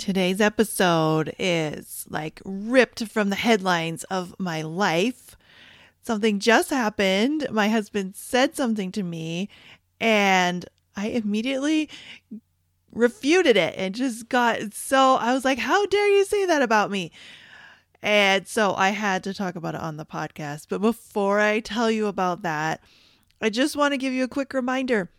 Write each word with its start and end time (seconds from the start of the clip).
Today's 0.00 0.40
episode 0.40 1.34
is 1.38 2.06
like 2.08 2.40
ripped 2.42 3.06
from 3.08 3.28
the 3.28 3.36
headlines 3.36 4.02
of 4.04 4.34
my 4.38 4.62
life. 4.62 5.36
Something 6.00 6.40
just 6.40 6.70
happened. 6.70 7.46
My 7.50 7.68
husband 7.68 8.16
said 8.16 8.56
something 8.56 8.92
to 8.92 9.02
me, 9.02 9.50
and 10.00 10.64
I 10.96 11.08
immediately 11.08 11.90
refuted 12.92 13.58
it 13.58 13.74
and 13.76 13.94
just 13.94 14.30
got 14.30 14.72
so 14.72 15.16
I 15.16 15.34
was 15.34 15.44
like, 15.44 15.58
How 15.58 15.84
dare 15.84 16.08
you 16.08 16.24
say 16.24 16.46
that 16.46 16.62
about 16.62 16.90
me? 16.90 17.12
And 18.00 18.48
so 18.48 18.74
I 18.74 18.88
had 18.90 19.22
to 19.24 19.34
talk 19.34 19.54
about 19.54 19.74
it 19.74 19.82
on 19.82 19.98
the 19.98 20.06
podcast. 20.06 20.68
But 20.70 20.80
before 20.80 21.40
I 21.40 21.60
tell 21.60 21.90
you 21.90 22.06
about 22.06 22.40
that, 22.40 22.80
I 23.42 23.50
just 23.50 23.76
want 23.76 23.92
to 23.92 23.98
give 23.98 24.14
you 24.14 24.24
a 24.24 24.28
quick 24.28 24.54
reminder 24.54 25.10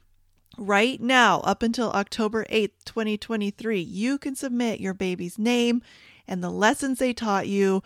right 0.57 0.99
now, 1.01 1.39
up 1.41 1.63
until 1.63 1.91
October 1.91 2.45
8th, 2.45 2.85
2023, 2.85 3.79
you 3.79 4.17
can 4.17 4.35
submit 4.35 4.79
your 4.79 4.93
baby's 4.93 5.37
name 5.37 5.81
and 6.27 6.43
the 6.43 6.49
lessons 6.49 6.99
they 6.99 7.13
taught 7.13 7.47
you 7.47 7.83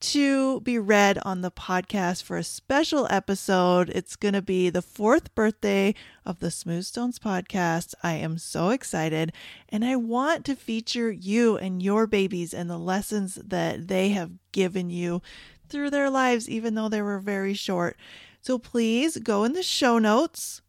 to 0.00 0.60
be 0.60 0.78
read 0.78 1.18
on 1.22 1.40
the 1.40 1.50
podcast 1.50 2.22
for 2.22 2.36
a 2.36 2.44
special 2.44 3.06
episode. 3.08 3.88
It's 3.88 4.16
going 4.16 4.34
to 4.34 4.42
be 4.42 4.68
the 4.68 4.82
fourth 4.82 5.34
birthday 5.34 5.94
of 6.26 6.40
the 6.40 6.50
Smooth 6.50 6.84
Stones 6.84 7.18
podcast. 7.18 7.94
I 8.02 8.14
am 8.14 8.36
so 8.36 8.68
excited 8.68 9.32
and 9.70 9.82
I 9.82 9.96
want 9.96 10.44
to 10.44 10.56
feature 10.56 11.10
you 11.10 11.56
and 11.56 11.82
your 11.82 12.06
babies 12.06 12.52
and 12.52 12.68
the 12.68 12.76
lessons 12.76 13.36
that 13.36 13.88
they 13.88 14.10
have 14.10 14.32
given 14.52 14.90
you 14.90 15.22
through 15.70 15.88
their 15.88 16.10
lives, 16.10 16.50
even 16.50 16.74
though 16.74 16.90
they 16.90 17.00
were 17.00 17.18
very 17.18 17.54
short. 17.54 17.96
So 18.42 18.58
please 18.58 19.16
go 19.16 19.44
in 19.44 19.54
the 19.54 19.62
show 19.62 19.98
notes 19.98 20.60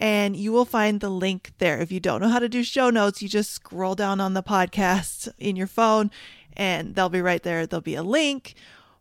and 0.00 0.36
you 0.36 0.52
will 0.52 0.64
find 0.64 1.00
the 1.00 1.10
link 1.10 1.52
there. 1.58 1.80
If 1.80 1.90
you 1.90 2.00
don't 2.00 2.20
know 2.20 2.28
how 2.28 2.38
to 2.38 2.48
do 2.48 2.62
show 2.62 2.90
notes, 2.90 3.22
you 3.22 3.28
just 3.28 3.50
scroll 3.50 3.94
down 3.94 4.20
on 4.20 4.34
the 4.34 4.42
podcast 4.42 5.28
in 5.38 5.56
your 5.56 5.66
phone 5.66 6.10
and 6.56 6.94
they'll 6.94 7.08
be 7.08 7.22
right 7.22 7.42
there. 7.42 7.66
There'll 7.66 7.80
be 7.80 7.94
a 7.94 8.02
link. 8.02 8.54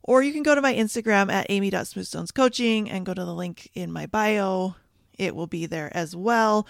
Or 0.04 0.24
you 0.24 0.32
can 0.32 0.44
go 0.44 0.56
to 0.56 0.62
my 0.62 0.74
Instagram 0.74 1.32
at 1.32 1.48
amy.smoothstonescoaching 1.50 2.88
and 2.90 3.06
go 3.06 3.14
to 3.14 3.26
the 3.26 3.34
link 3.34 3.70
in 3.74 3.92
my 3.92 4.06
bio. 4.06 4.76
It 5.18 5.36
will 5.36 5.48
be 5.48 5.66
there 5.66 5.92
as 5.96 6.16
well. 6.16 6.66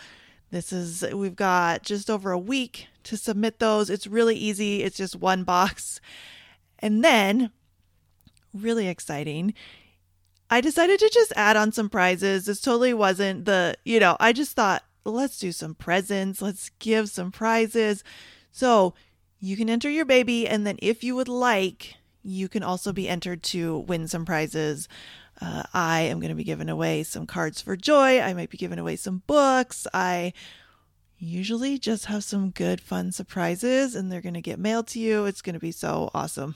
This 0.50 0.74
is, 0.74 1.06
we've 1.14 1.36
got 1.36 1.84
just 1.84 2.10
over 2.10 2.32
a 2.32 2.40
week 2.40 2.88
to 3.04 3.18
submit 3.18 3.60
those. 3.60 3.90
It's 3.90 4.08
really 4.08 4.36
easy, 4.36 4.82
it's 4.82 4.98
just 4.98 5.16
one 5.16 5.44
box. 5.44 6.00
And 6.80 7.04
then, 7.04 7.52
really 8.54 8.88
exciting, 8.88 9.54
I 10.50 10.62
decided 10.62 11.00
to 11.00 11.10
just 11.14 11.34
add 11.36 11.58
on 11.58 11.72
some 11.72 11.90
prizes. 11.90 12.46
This 12.46 12.62
totally 12.62 12.94
wasn't 12.94 13.46
the, 13.46 13.76
you 13.84 14.00
know, 14.00 14.16
I 14.20 14.32
just 14.32 14.56
thought, 14.56 14.84
let's 15.04 15.40
do 15.40 15.52
some 15.52 15.76
presents, 15.76 16.42
let's 16.42 16.70
give 16.80 17.10
some 17.10 17.32
prizes. 17.32 18.04
So 18.52 18.94
you 19.40 19.58
can 19.58 19.70
enter 19.70 19.90
your 19.90 20.06
baby, 20.06 20.48
and 20.48 20.66
then 20.66 20.78
if 20.82 21.04
you 21.04 21.16
would 21.16 21.28
like, 21.28 21.96
you 22.24 22.48
can 22.48 22.64
also 22.64 22.94
be 22.94 23.10
entered 23.10 23.44
to 23.44 23.80
win 23.80 24.08
some 24.08 24.26
prizes. 24.26 24.88
Uh, 25.40 25.64
I 25.74 26.02
am 26.02 26.20
going 26.20 26.30
to 26.30 26.36
be 26.36 26.44
giving 26.44 26.70
away 26.70 27.04
some 27.04 27.28
cards 27.28 27.62
for 27.62 27.76
joy. 27.76 28.20
I 28.20 28.34
might 28.34 28.50
be 28.50 28.58
giving 28.58 28.80
away 28.80 28.96
some 28.96 29.24
books. 29.28 29.86
I 29.94 30.34
usually 31.20 31.78
just 31.78 32.06
have 32.06 32.24
some 32.24 32.52
good, 32.52 32.82
fun 32.82 33.12
surprises, 33.12 33.96
and 33.96 34.12
they're 34.12 34.22
going 34.22 34.34
to 34.34 34.42
get 34.42 34.60
mailed 34.60 34.88
to 34.88 35.00
you. 35.00 35.26
It's 35.26 35.42
going 35.42 35.54
to 35.54 35.60
be 35.60 35.72
so 35.72 36.10
awesome 36.14 36.56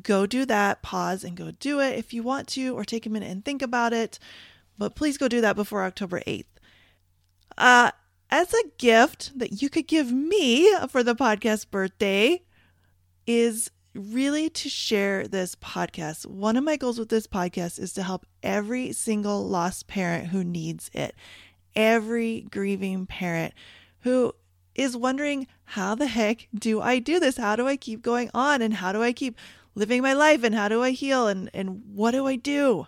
go 0.00 0.26
do 0.26 0.44
that, 0.46 0.82
pause 0.82 1.24
and 1.24 1.36
go 1.36 1.50
do 1.50 1.80
it 1.80 1.98
if 1.98 2.14
you 2.14 2.22
want 2.22 2.48
to, 2.48 2.76
or 2.76 2.84
take 2.84 3.06
a 3.06 3.10
minute 3.10 3.30
and 3.30 3.44
think 3.44 3.62
about 3.62 3.92
it. 3.92 4.18
But 4.78 4.94
please 4.94 5.18
go 5.18 5.28
do 5.28 5.40
that 5.40 5.56
before 5.56 5.84
October 5.84 6.20
8th. 6.26 6.46
Uh, 7.58 7.90
as 8.30 8.54
a 8.54 8.68
gift 8.78 9.38
that 9.38 9.60
you 9.60 9.68
could 9.68 9.86
give 9.86 10.10
me 10.10 10.74
for 10.88 11.02
the 11.02 11.14
podcast 11.14 11.70
birthday 11.70 12.42
is 13.26 13.70
really 13.94 14.48
to 14.48 14.68
share 14.70 15.28
this 15.28 15.54
podcast. 15.54 16.24
One 16.26 16.56
of 16.56 16.64
my 16.64 16.76
goals 16.76 16.98
with 16.98 17.10
this 17.10 17.26
podcast 17.26 17.78
is 17.78 17.92
to 17.92 18.02
help 18.02 18.24
every 18.42 18.92
single 18.92 19.46
lost 19.46 19.86
parent 19.86 20.28
who 20.28 20.42
needs 20.42 20.90
it, 20.94 21.14
every 21.76 22.46
grieving 22.50 23.06
parent 23.06 23.52
who 24.00 24.32
is 24.74 24.96
wondering, 24.96 25.46
how 25.64 25.94
the 25.94 26.06
heck 26.06 26.48
do 26.54 26.80
I 26.80 26.98
do 26.98 27.20
this? 27.20 27.36
How 27.36 27.56
do 27.56 27.68
I 27.68 27.76
keep 27.76 28.02
going 28.02 28.30
on? 28.32 28.62
And 28.62 28.74
how 28.74 28.92
do 28.92 29.02
I 29.02 29.12
keep 29.12 29.36
living 29.74 30.02
my 30.02 30.12
life 30.12 30.42
and 30.44 30.54
how 30.54 30.68
do 30.68 30.82
I 30.82 30.90
heal 30.90 31.26
and, 31.26 31.50
and 31.54 31.82
what 31.94 32.12
do 32.12 32.26
I 32.26 32.36
do? 32.36 32.86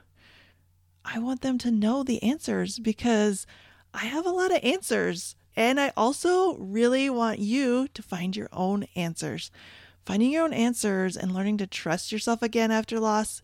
I 1.05 1.19
want 1.19 1.43
them 1.43 1.59
to 1.59 1.71
know 1.71 2.03
the 2.03 2.23
answers 2.23 2.79
because 2.79 3.47
I 3.93 4.07
have 4.07 4.27
a 4.27 4.31
lot 4.31 4.51
of 4.51 4.61
answers. 4.63 5.37
And 5.57 5.79
I 5.79 5.93
also 5.97 6.57
really 6.57 7.09
want 7.09 7.39
you 7.39 7.89
to 7.95 8.03
find 8.03 8.35
your 8.35 8.49
own 8.53 8.87
answers. 8.97 9.51
Finding 10.05 10.33
your 10.33 10.45
own 10.45 10.53
answers 10.53 11.17
and 11.17 11.33
learning 11.33 11.59
to 11.59 11.67
trust 11.67 12.11
yourself 12.11 12.43
again 12.43 12.71
after 12.71 12.99
loss 12.99 13.41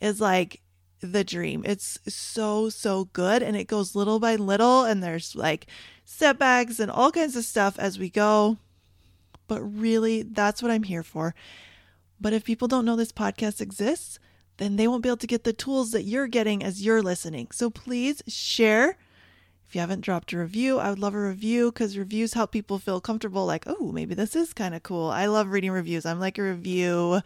is 0.00 0.20
like 0.20 0.60
the 1.00 1.24
dream. 1.24 1.62
It's 1.66 1.98
so, 2.06 2.68
so 2.68 3.06
good. 3.12 3.42
And 3.42 3.56
it 3.56 3.66
goes 3.66 3.96
little 3.96 4.20
by 4.20 4.36
little. 4.36 4.84
And 4.84 5.02
there's 5.02 5.34
like 5.34 5.66
setbacks 6.04 6.78
and 6.78 6.90
all 6.90 7.10
kinds 7.10 7.34
of 7.34 7.44
stuff 7.44 7.78
as 7.78 7.98
we 7.98 8.10
go. 8.10 8.58
But 9.48 9.62
really, 9.62 10.22
that's 10.22 10.62
what 10.62 10.70
I'm 10.70 10.84
here 10.84 11.02
for. 11.02 11.34
But 12.20 12.32
if 12.32 12.44
people 12.44 12.68
don't 12.68 12.84
know 12.84 12.96
this 12.96 13.12
podcast 13.12 13.60
exists, 13.60 14.18
then 14.58 14.76
they 14.76 14.86
won't 14.86 15.02
be 15.02 15.08
able 15.08 15.16
to 15.16 15.26
get 15.26 15.44
the 15.44 15.54
tools 15.54 15.92
that 15.92 16.02
you're 16.02 16.26
getting 16.26 16.62
as 16.62 16.84
you're 16.84 17.02
listening. 17.02 17.48
So 17.50 17.70
please 17.70 18.22
share. 18.28 18.98
If 19.66 19.74
you 19.74 19.80
haven't 19.80 20.02
dropped 20.02 20.32
a 20.32 20.38
review, 20.38 20.78
I 20.78 20.90
would 20.90 20.98
love 20.98 21.14
a 21.14 21.20
review 21.20 21.70
because 21.70 21.96
reviews 21.96 22.34
help 22.34 22.52
people 22.52 22.78
feel 22.78 23.00
comfortable 23.00 23.46
like, 23.46 23.64
oh, 23.66 23.92
maybe 23.92 24.14
this 24.14 24.36
is 24.36 24.52
kind 24.52 24.74
of 24.74 24.82
cool. 24.82 25.08
I 25.08 25.26
love 25.26 25.48
reading 25.48 25.70
reviews. 25.70 26.04
I'm 26.04 26.20
like 26.20 26.38
a 26.38 26.42
review 26.42 27.20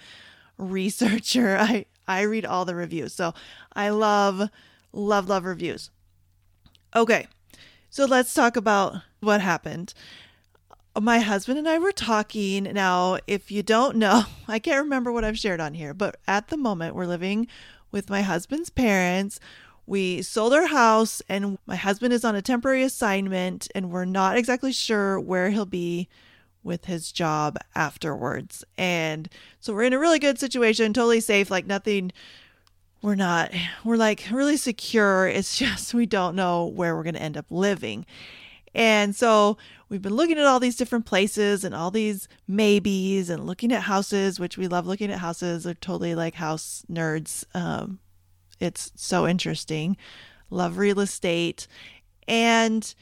researcher. 0.58 1.56
I, 1.60 1.86
I 2.06 2.22
read 2.22 2.44
all 2.44 2.64
the 2.64 2.74
reviews. 2.74 3.14
So 3.14 3.34
I 3.72 3.88
love, 3.88 4.48
love, 4.92 5.28
love 5.28 5.44
reviews. 5.44 5.90
Okay. 6.94 7.26
So 7.90 8.04
let's 8.04 8.34
talk 8.34 8.56
about 8.56 9.02
what 9.20 9.40
happened 9.40 9.94
my 11.02 11.18
husband 11.18 11.58
and 11.58 11.68
I 11.68 11.78
were 11.78 11.92
talking. 11.92 12.64
Now, 12.64 13.18
if 13.26 13.50
you 13.50 13.62
don't 13.62 13.96
know, 13.96 14.24
I 14.48 14.58
can't 14.58 14.84
remember 14.84 15.10
what 15.10 15.24
I've 15.24 15.38
shared 15.38 15.60
on 15.60 15.74
here, 15.74 15.94
but 15.94 16.16
at 16.26 16.48
the 16.48 16.56
moment, 16.56 16.94
we're 16.94 17.06
living 17.06 17.48
with 17.90 18.10
my 18.10 18.22
husband's 18.22 18.70
parents. 18.70 19.40
We 19.86 20.22
sold 20.22 20.54
our 20.54 20.66
house, 20.66 21.20
and 21.28 21.58
my 21.66 21.76
husband 21.76 22.14
is 22.14 22.24
on 22.24 22.34
a 22.34 22.42
temporary 22.42 22.82
assignment, 22.82 23.68
and 23.74 23.90
we're 23.90 24.06
not 24.06 24.36
exactly 24.38 24.72
sure 24.72 25.20
where 25.20 25.50
he'll 25.50 25.66
be 25.66 26.08
with 26.62 26.86
his 26.86 27.12
job 27.12 27.58
afterwards. 27.74 28.64
And 28.78 29.28
so 29.60 29.74
we're 29.74 29.82
in 29.82 29.92
a 29.92 29.98
really 29.98 30.18
good 30.18 30.38
situation, 30.38 30.94
totally 30.94 31.20
safe, 31.20 31.50
like 31.50 31.66
nothing. 31.66 32.12
We're 33.02 33.14
not, 33.14 33.52
we're 33.84 33.98
like 33.98 34.24
really 34.32 34.56
secure. 34.56 35.28
It's 35.28 35.58
just 35.58 35.92
we 35.92 36.06
don't 36.06 36.34
know 36.34 36.64
where 36.64 36.96
we're 36.96 37.02
going 37.02 37.14
to 37.14 37.22
end 37.22 37.36
up 37.36 37.46
living. 37.50 38.06
And 38.74 39.14
so 39.14 39.56
we've 39.94 40.02
been 40.02 40.16
looking 40.16 40.38
at 40.38 40.44
all 40.44 40.58
these 40.58 40.74
different 40.74 41.06
places 41.06 41.62
and 41.62 41.72
all 41.72 41.92
these 41.92 42.26
maybes 42.48 43.30
and 43.30 43.46
looking 43.46 43.70
at 43.70 43.82
houses, 43.82 44.40
which 44.40 44.58
we 44.58 44.66
love 44.66 44.88
looking 44.88 45.08
at 45.08 45.20
houses. 45.20 45.62
They're 45.62 45.74
totally 45.74 46.16
like 46.16 46.34
house 46.34 46.84
nerds. 46.90 47.44
Um, 47.54 48.00
it's 48.58 48.90
so 48.96 49.28
interesting. 49.28 49.96
Love 50.50 50.78
real 50.78 50.98
estate. 50.98 51.68
And 52.26 52.92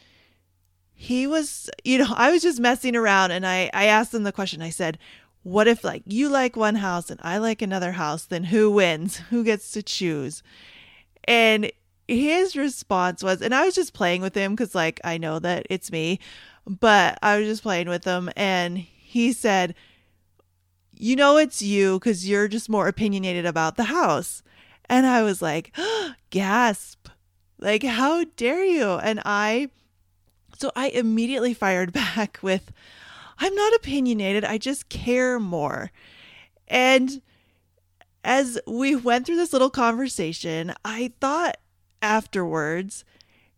he 0.92 1.26
was, 1.26 1.70
you 1.82 1.96
know, 1.96 2.12
I 2.14 2.30
was 2.30 2.42
just 2.42 2.60
messing 2.60 2.94
around 2.94 3.30
and 3.30 3.46
I, 3.46 3.70
I 3.72 3.86
asked 3.86 4.12
him 4.12 4.24
the 4.24 4.30
question. 4.30 4.60
I 4.60 4.68
said, 4.68 4.98
what 5.44 5.66
if 5.66 5.82
like 5.82 6.02
you 6.04 6.28
like 6.28 6.56
one 6.56 6.74
house 6.74 7.08
and 7.08 7.20
I 7.22 7.38
like 7.38 7.62
another 7.62 7.92
house, 7.92 8.26
then 8.26 8.44
who 8.44 8.70
wins? 8.70 9.16
Who 9.30 9.44
gets 9.44 9.70
to 9.70 9.82
choose? 9.82 10.42
And 11.24 11.72
his 12.06 12.54
response 12.54 13.22
was, 13.22 13.40
and 13.40 13.54
I 13.54 13.64
was 13.64 13.74
just 13.74 13.94
playing 13.94 14.22
with 14.22 14.34
him 14.34 14.54
because, 14.54 14.74
like, 14.74 15.00
I 15.04 15.18
know 15.18 15.38
that 15.38 15.66
it's 15.70 15.90
me, 15.90 16.18
but 16.66 17.18
I 17.22 17.38
was 17.38 17.46
just 17.46 17.62
playing 17.62 17.88
with 17.88 18.04
him. 18.04 18.30
And 18.36 18.78
he 18.78 19.32
said, 19.32 19.74
You 20.96 21.16
know, 21.16 21.36
it's 21.36 21.62
you 21.62 21.98
because 21.98 22.28
you're 22.28 22.48
just 22.48 22.68
more 22.68 22.88
opinionated 22.88 23.46
about 23.46 23.76
the 23.76 23.84
house. 23.84 24.42
And 24.86 25.06
I 25.06 25.22
was 25.22 25.40
like, 25.42 25.74
Gasp. 26.30 27.08
Like, 27.58 27.84
how 27.84 28.24
dare 28.36 28.64
you? 28.64 28.94
And 28.94 29.20
I, 29.24 29.70
so 30.58 30.72
I 30.74 30.88
immediately 30.88 31.54
fired 31.54 31.92
back 31.92 32.38
with, 32.42 32.72
I'm 33.38 33.54
not 33.54 33.74
opinionated. 33.74 34.44
I 34.44 34.58
just 34.58 34.88
care 34.88 35.38
more. 35.38 35.90
And 36.68 37.22
as 38.24 38.58
we 38.66 38.94
went 38.94 39.26
through 39.26 39.36
this 39.36 39.52
little 39.52 39.70
conversation, 39.70 40.72
I 40.84 41.12
thought 41.20 41.56
afterwards 42.00 43.04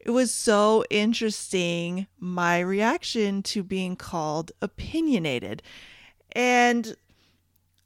it 0.05 0.11
was 0.11 0.33
so 0.33 0.85
interesting 0.91 2.07
my 2.19 2.61
reaction 2.61 3.43
to 3.43 3.63
being 3.63 3.97
called 3.97 4.53
opinionated. 4.61 5.63
And 6.33 6.95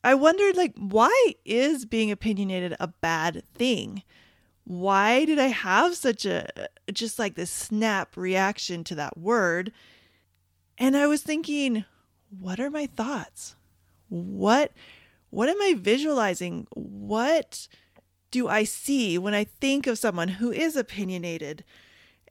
I 0.03 0.15
wondered 0.15 0.57
like 0.57 0.75
why 0.77 1.35
is 1.45 1.87
being 1.87 2.11
opinionated 2.11 2.77
a 2.81 2.89
bad 2.89 3.45
thing? 3.55 4.03
Why 4.65 5.25
did 5.25 5.39
I 5.39 5.47
have 5.47 5.95
such 5.95 6.27
a 6.27 6.49
just 6.93 7.19
like 7.19 7.37
this 7.37 7.51
snap 7.51 8.17
reaction 8.17 8.83
to 8.85 8.95
that 8.97 9.17
word? 9.17 9.73
And 10.77 10.97
I 10.97 11.07
was 11.07 11.23
thinking, 11.23 11.85
what 12.37 12.59
are 12.59 12.71
my 12.71 12.87
thoughts? 12.87 13.55
What 14.09 14.73
what 15.31 15.49
am 15.49 15.61
I 15.63 15.75
visualizing? 15.79 16.67
What 16.73 17.69
do 18.33 18.49
I 18.49 18.65
see 18.65 19.19
when 19.19 19.35
I 19.35 19.45
think 19.45 19.87
of 19.87 19.99
someone 19.99 20.29
who 20.29 20.51
is 20.51 20.75
opinionated? 20.75 21.65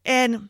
And 0.08 0.48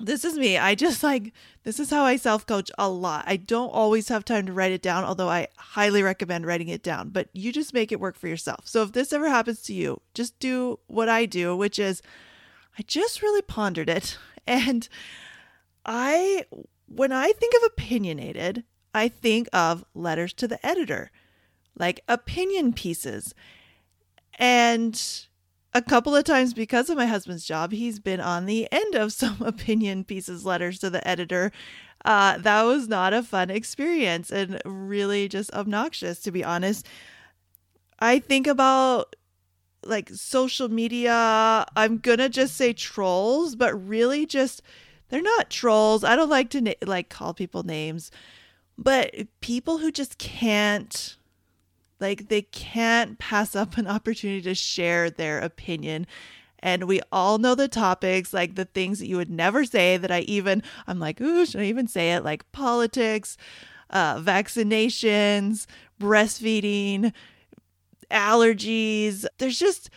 this 0.00 0.24
is 0.24 0.38
me. 0.38 0.56
I 0.56 0.76
just 0.76 1.02
like, 1.02 1.32
this 1.64 1.80
is 1.80 1.90
how 1.90 2.04
I 2.04 2.16
self 2.16 2.46
coach 2.46 2.70
a 2.78 2.88
lot. 2.88 3.24
I 3.26 3.36
don't 3.36 3.70
always 3.70 4.08
have 4.08 4.24
time 4.24 4.46
to 4.46 4.52
write 4.52 4.70
it 4.72 4.80
down, 4.80 5.04
although 5.04 5.28
I 5.28 5.48
highly 5.56 6.02
recommend 6.02 6.46
writing 6.46 6.68
it 6.68 6.82
down, 6.82 7.10
but 7.10 7.28
you 7.32 7.52
just 7.52 7.74
make 7.74 7.90
it 7.90 8.00
work 8.00 8.16
for 8.16 8.28
yourself. 8.28 8.66
So 8.66 8.82
if 8.84 8.92
this 8.92 9.12
ever 9.12 9.28
happens 9.28 9.62
to 9.62 9.74
you, 9.74 10.00
just 10.14 10.38
do 10.38 10.78
what 10.86 11.08
I 11.08 11.26
do, 11.26 11.56
which 11.56 11.78
is 11.78 12.00
I 12.78 12.82
just 12.86 13.20
really 13.20 13.42
pondered 13.42 13.90
it. 13.90 14.16
And 14.46 14.88
I, 15.84 16.46
when 16.86 17.12
I 17.12 17.32
think 17.32 17.52
of 17.56 17.64
opinionated, 17.64 18.64
I 18.94 19.08
think 19.08 19.46
of 19.52 19.84
letters 19.92 20.32
to 20.34 20.48
the 20.48 20.64
editor, 20.66 21.10
like 21.78 22.00
opinion 22.08 22.72
pieces. 22.72 23.34
And 24.38 24.98
a 25.74 25.82
couple 25.82 26.16
of 26.16 26.24
times 26.24 26.54
because 26.54 26.88
of 26.88 26.96
my 26.96 27.06
husband's 27.06 27.44
job, 27.44 27.72
he's 27.72 28.00
been 28.00 28.20
on 28.20 28.46
the 28.46 28.68
end 28.72 28.94
of 28.94 29.12
some 29.22 29.40
opinion 29.42 30.04
pieces 30.04 30.44
letters 30.44 30.78
to 30.80 30.90
the 30.90 31.06
editor. 31.06 31.52
Uh, 32.04 32.38
that 32.38 32.62
was 32.62 32.88
not 32.88 33.12
a 33.12 33.22
fun 33.22 33.50
experience 33.50 34.30
and 34.30 34.60
really 34.64 35.28
just 35.28 35.52
obnoxious, 35.52 36.20
to 36.20 36.30
be 36.30 36.44
honest. 36.44 36.86
I 37.98 38.20
think 38.20 38.46
about 38.46 39.16
like 39.84 40.08
social 40.10 40.68
media, 40.68 41.66
I'm 41.76 41.98
gonna 41.98 42.28
just 42.28 42.56
say 42.56 42.72
trolls, 42.72 43.56
but 43.56 43.74
really 43.74 44.26
just 44.26 44.62
they're 45.08 45.22
not 45.22 45.50
trolls. 45.50 46.04
I 46.04 46.16
don't 46.16 46.28
like 46.28 46.50
to 46.50 46.60
na- 46.60 46.72
like 46.84 47.08
call 47.08 47.34
people 47.34 47.62
names, 47.62 48.10
but 48.76 49.14
people 49.40 49.78
who 49.78 49.90
just 49.90 50.18
can't 50.18 51.17
like 52.00 52.28
they 52.28 52.42
can't 52.42 53.18
pass 53.18 53.56
up 53.56 53.76
an 53.76 53.86
opportunity 53.86 54.42
to 54.42 54.54
share 54.54 55.10
their 55.10 55.40
opinion. 55.40 56.06
And 56.60 56.84
we 56.84 57.00
all 57.12 57.38
know 57.38 57.54
the 57.54 57.68
topics, 57.68 58.32
like 58.34 58.54
the 58.56 58.64
things 58.64 58.98
that 58.98 59.06
you 59.06 59.16
would 59.16 59.30
never 59.30 59.64
say 59.64 59.96
that 59.96 60.10
I 60.10 60.20
even, 60.20 60.62
I'm 60.86 60.98
like, 60.98 61.20
ooh, 61.20 61.46
should 61.46 61.60
I 61.60 61.64
even 61.64 61.86
say 61.86 62.12
it? 62.12 62.24
Like 62.24 62.50
politics, 62.52 63.36
uh, 63.90 64.16
vaccinations, 64.18 65.66
breastfeeding, 66.00 67.12
allergies. 68.10 69.24
There's 69.38 69.58
just 69.58 69.90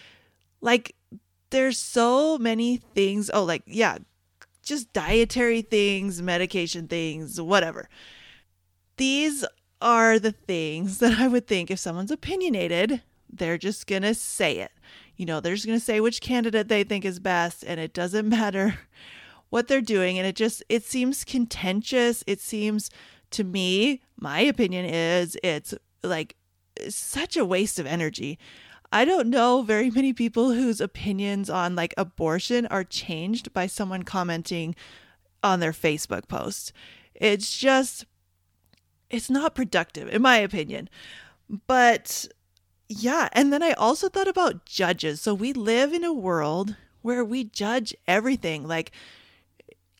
like, 0.61 0.95
there's 1.49 1.77
so 1.77 2.37
many 2.37 2.77
things. 2.77 3.31
Oh, 3.33 3.43
like, 3.43 3.63
yeah, 3.65 3.97
just 4.63 4.93
dietary 4.93 5.63
things, 5.63 6.21
medication 6.21 6.87
things, 6.87 7.41
whatever. 7.41 7.89
These 8.97 9.45
are 9.81 10.19
the 10.19 10.31
things 10.31 10.97
that 10.99 11.19
I 11.19 11.27
would 11.27 11.47
think 11.47 11.69
if 11.69 11.79
someone's 11.79 12.11
opinionated, 12.11 13.01
they're 13.31 13.57
just 13.57 13.87
going 13.87 14.03
to 14.03 14.13
say 14.13 14.57
it. 14.57 14.71
You 15.17 15.25
know, 15.25 15.39
they're 15.39 15.55
just 15.55 15.67
going 15.67 15.79
to 15.79 15.85
say 15.85 15.99
which 15.99 16.21
candidate 16.21 16.67
they 16.67 16.83
think 16.83 17.05
is 17.05 17.19
best 17.19 17.63
and 17.63 17.79
it 17.79 17.93
doesn't 17.93 18.29
matter 18.29 18.79
what 19.49 19.67
they're 19.67 19.81
doing 19.81 20.17
and 20.17 20.25
it 20.25 20.35
just 20.35 20.63
it 20.69 20.83
seems 20.83 21.23
contentious. 21.23 22.23
It 22.27 22.39
seems 22.39 22.89
to 23.31 23.43
me, 23.43 24.01
my 24.17 24.39
opinion 24.39 24.85
is 24.85 25.37
it's 25.43 25.73
like 26.03 26.35
such 26.89 27.37
a 27.37 27.45
waste 27.45 27.79
of 27.79 27.85
energy. 27.85 28.39
I 28.93 29.05
don't 29.05 29.29
know 29.29 29.61
very 29.61 29.89
many 29.89 30.11
people 30.11 30.51
whose 30.51 30.81
opinions 30.81 31.49
on 31.49 31.75
like 31.75 31.93
abortion 31.97 32.65
are 32.67 32.83
changed 32.83 33.53
by 33.53 33.67
someone 33.67 34.03
commenting 34.03 34.75
on 35.43 35.59
their 35.59 35.71
Facebook 35.71 36.27
post. 36.27 36.73
It's 37.15 37.57
just 37.57 38.05
it's 39.11 39.29
not 39.29 39.55
productive 39.55 40.09
in 40.09 40.21
my 40.21 40.37
opinion. 40.37 40.89
But 41.67 42.27
yeah, 42.87 43.29
and 43.33 43.51
then 43.51 43.61
I 43.61 43.73
also 43.73 44.09
thought 44.09 44.27
about 44.27 44.65
judges. 44.65 45.21
So 45.21 45.33
we 45.33 45.53
live 45.53 45.93
in 45.93 46.03
a 46.03 46.13
world 46.13 46.75
where 47.01 47.23
we 47.25 47.43
judge 47.43 47.93
everything 48.07 48.67
like 48.67 48.91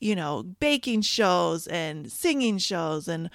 you 0.02 0.16
know, 0.16 0.42
baking 0.42 1.00
shows 1.00 1.68
and 1.68 2.10
singing 2.10 2.58
shows 2.58 3.06
and 3.06 3.30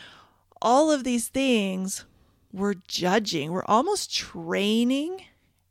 all 0.62 0.92
of 0.92 1.06
these 1.06 1.30
things 1.30 2.04
we're 2.52 2.74
judging. 2.90 3.54
We're 3.54 3.64
almost 3.66 4.14
training 4.14 5.22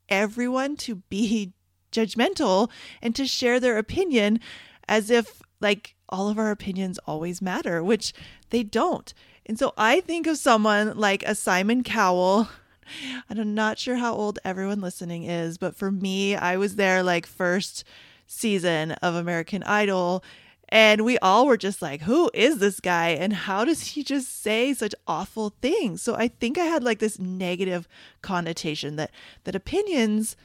everyone 0.08 0.76
to 0.78 0.96
be 1.10 1.52
judgmental 1.92 2.70
and 3.02 3.14
to 3.14 3.26
share 3.26 3.60
their 3.60 3.76
opinion 3.76 4.40
as 4.88 5.10
if 5.10 5.42
like 5.60 5.96
all 6.08 6.30
of 6.30 6.38
our 6.38 6.50
opinions 6.50 6.98
always 7.06 7.42
matter, 7.42 7.84
which 7.84 8.14
they 8.48 8.62
don't. 8.62 9.12
And 9.46 9.58
so 9.58 9.72
I 9.76 10.00
think 10.00 10.26
of 10.26 10.38
someone 10.38 10.96
like 10.96 11.22
a 11.22 11.34
Simon 11.34 11.82
Cowell. 11.84 12.48
I'm 13.30 13.54
not 13.54 13.78
sure 13.78 13.96
how 13.96 14.14
old 14.14 14.38
everyone 14.44 14.80
listening 14.80 15.24
is, 15.24 15.56
but 15.56 15.76
for 15.76 15.90
me, 15.90 16.34
I 16.34 16.56
was 16.56 16.76
there 16.76 17.02
like 17.02 17.26
first 17.26 17.84
season 18.26 18.92
of 18.92 19.14
American 19.14 19.62
Idol. 19.62 20.24
And 20.68 21.04
we 21.04 21.16
all 21.18 21.46
were 21.46 21.56
just 21.56 21.80
like, 21.80 22.02
who 22.02 22.28
is 22.34 22.58
this 22.58 22.80
guy? 22.80 23.10
And 23.10 23.32
how 23.32 23.64
does 23.64 23.88
he 23.88 24.02
just 24.02 24.42
say 24.42 24.74
such 24.74 24.94
awful 25.06 25.54
things? 25.62 26.02
So 26.02 26.16
I 26.16 26.26
think 26.26 26.58
I 26.58 26.64
had 26.64 26.82
like 26.82 26.98
this 26.98 27.20
negative 27.20 27.86
connotation 28.22 28.96
that 28.96 29.12
that 29.44 29.54
opinions 29.54 30.36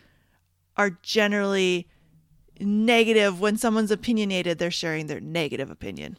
are 0.77 0.91
generally 1.01 1.87
negative 2.59 3.41
when 3.41 3.57
someone's 3.57 3.89
opinionated, 3.89 4.59
they're 4.59 4.69
sharing 4.69 5.07
their 5.07 5.19
negative 5.19 5.71
opinion. 5.71 6.17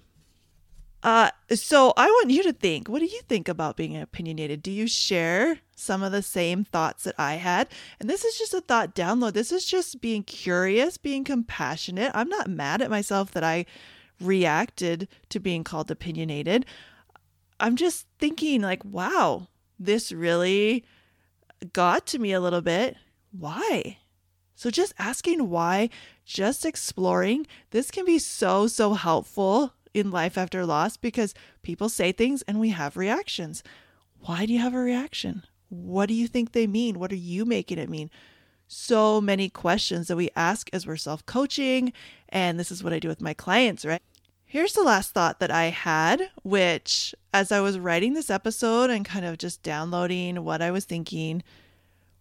Uh, 1.02 1.30
so 1.52 1.92
I 1.96 2.06
want 2.06 2.30
you 2.30 2.44
to 2.44 2.52
think 2.52 2.88
what 2.88 3.00
do 3.00 3.06
you 3.06 3.20
think 3.22 3.48
about 3.48 3.76
being 3.76 3.96
opinionated? 3.96 4.62
Do 4.62 4.70
you 4.70 4.86
share 4.86 5.58
some 5.74 6.02
of 6.02 6.12
the 6.12 6.22
same 6.22 6.64
thoughts 6.64 7.04
that 7.04 7.16
I 7.18 7.34
had? 7.34 7.68
And 7.98 8.08
this 8.08 8.24
is 8.24 8.38
just 8.38 8.54
a 8.54 8.60
thought 8.60 8.94
download. 8.94 9.32
This 9.32 9.50
is 9.50 9.64
just 9.64 10.00
being 10.00 10.22
curious, 10.22 10.96
being 10.96 11.24
compassionate. 11.24 12.12
I'm 12.14 12.28
not 12.28 12.48
mad 12.48 12.82
at 12.82 12.90
myself 12.90 13.32
that 13.32 13.42
I 13.42 13.66
reacted 14.20 15.08
to 15.30 15.40
being 15.40 15.64
called 15.64 15.90
opinionated. 15.90 16.66
I'm 17.58 17.74
just 17.76 18.06
thinking, 18.18 18.60
like, 18.62 18.84
wow, 18.84 19.48
this 19.78 20.12
really 20.12 20.84
got 21.72 22.06
to 22.06 22.18
me 22.18 22.32
a 22.32 22.40
little 22.40 22.60
bit. 22.60 22.96
Why? 23.32 23.98
So 24.54 24.70
just 24.70 24.94
asking 24.98 25.48
why, 25.48 25.90
just 26.24 26.64
exploring, 26.64 27.46
this 27.70 27.90
can 27.90 28.04
be 28.04 28.20
so, 28.20 28.68
so 28.68 28.94
helpful 28.94 29.74
in 29.94 30.10
life 30.10 30.38
after 30.38 30.64
loss 30.64 30.96
because 30.96 31.34
people 31.62 31.88
say 31.88 32.12
things 32.12 32.42
and 32.42 32.58
we 32.60 32.70
have 32.70 32.96
reactions. 32.96 33.62
Why 34.20 34.46
do 34.46 34.52
you 34.52 34.60
have 34.60 34.74
a 34.74 34.78
reaction? 34.78 35.44
What 35.68 36.06
do 36.06 36.14
you 36.14 36.28
think 36.28 36.52
they 36.52 36.66
mean? 36.66 36.98
What 36.98 37.12
are 37.12 37.16
you 37.16 37.44
making 37.44 37.78
it 37.78 37.88
mean? 37.88 38.10
So 38.68 39.20
many 39.20 39.48
questions 39.48 40.08
that 40.08 40.16
we 40.16 40.30
ask 40.36 40.68
as 40.72 40.86
we're 40.86 40.96
self 40.96 41.24
coaching. 41.26 41.92
And 42.28 42.58
this 42.58 42.70
is 42.70 42.82
what 42.84 42.92
I 42.92 42.98
do 42.98 43.08
with 43.08 43.20
my 43.20 43.34
clients, 43.34 43.84
right? 43.84 44.02
Here's 44.44 44.74
the 44.74 44.82
last 44.82 45.12
thought 45.12 45.40
that 45.40 45.50
I 45.50 45.64
had, 45.64 46.30
which 46.42 47.14
as 47.32 47.50
I 47.50 47.60
was 47.60 47.78
writing 47.78 48.12
this 48.12 48.28
episode 48.28 48.90
and 48.90 49.04
kind 49.04 49.24
of 49.24 49.38
just 49.38 49.62
downloading 49.62 50.44
what 50.44 50.60
I 50.60 50.70
was 50.70 50.84
thinking, 50.84 51.42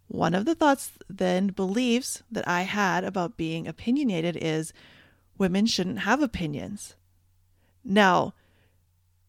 one 0.07 0.33
of 0.33 0.45
the 0.45 0.55
thoughts 0.55 0.91
then 1.09 1.47
beliefs 1.47 2.23
that 2.31 2.47
I 2.47 2.61
had 2.61 3.03
about 3.03 3.37
being 3.37 3.67
opinionated 3.67 4.37
is 4.41 4.71
women 5.37 5.65
shouldn't 5.65 5.99
have 5.99 6.21
opinions. 6.21 6.95
Now, 7.83 8.33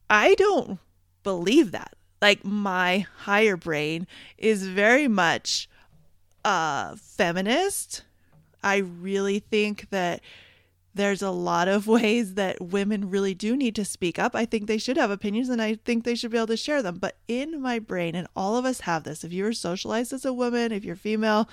I 0.09 0.35
don't 0.35 0.79
believe 1.23 1.73
that. 1.73 1.95
Like 2.21 2.45
my 2.45 3.07
higher 3.19 3.57
brain 3.57 4.07
is 4.39 4.67
very 4.67 5.09
much 5.09 5.69
uh 6.45 6.97
feminist. 6.97 8.05
I 8.63 8.77
really 8.77 9.41
think 9.41 9.91
that 9.91 10.21
there's 10.95 11.23
a 11.23 11.31
lot 11.31 11.69
of 11.69 11.87
ways 11.99 12.35
that 12.35 12.61
women 12.61 13.11
really 13.11 13.35
do 13.35 13.57
need 13.57 13.75
to 13.77 13.85
speak 13.85 14.19
up. 14.19 14.37
I 14.37 14.45
think 14.45 14.67
they 14.67 14.79
should 14.79 14.97
have 14.97 15.11
opinions 15.11 15.49
and 15.49 15.61
I 15.61 15.77
think 15.85 16.05
they 16.05 16.15
should 16.15 16.31
be 16.31 16.37
able 16.37 16.49
to 16.49 16.57
share 16.57 16.83
them. 16.83 16.99
But 16.99 17.17
in 17.29 17.61
my 17.61 17.79
brain, 17.79 18.15
and 18.15 18.29
all 18.37 18.57
of 18.57 18.65
us 18.65 18.81
have 18.81 19.05
this, 19.05 19.25
if 19.25 19.33
you 19.33 19.45
were 19.45 19.53
socialized 19.53 20.13
as 20.13 20.25
a 20.25 20.33
woman, 20.33 20.73
if 20.73 20.85
you're 20.85 20.97
female, 20.97 21.49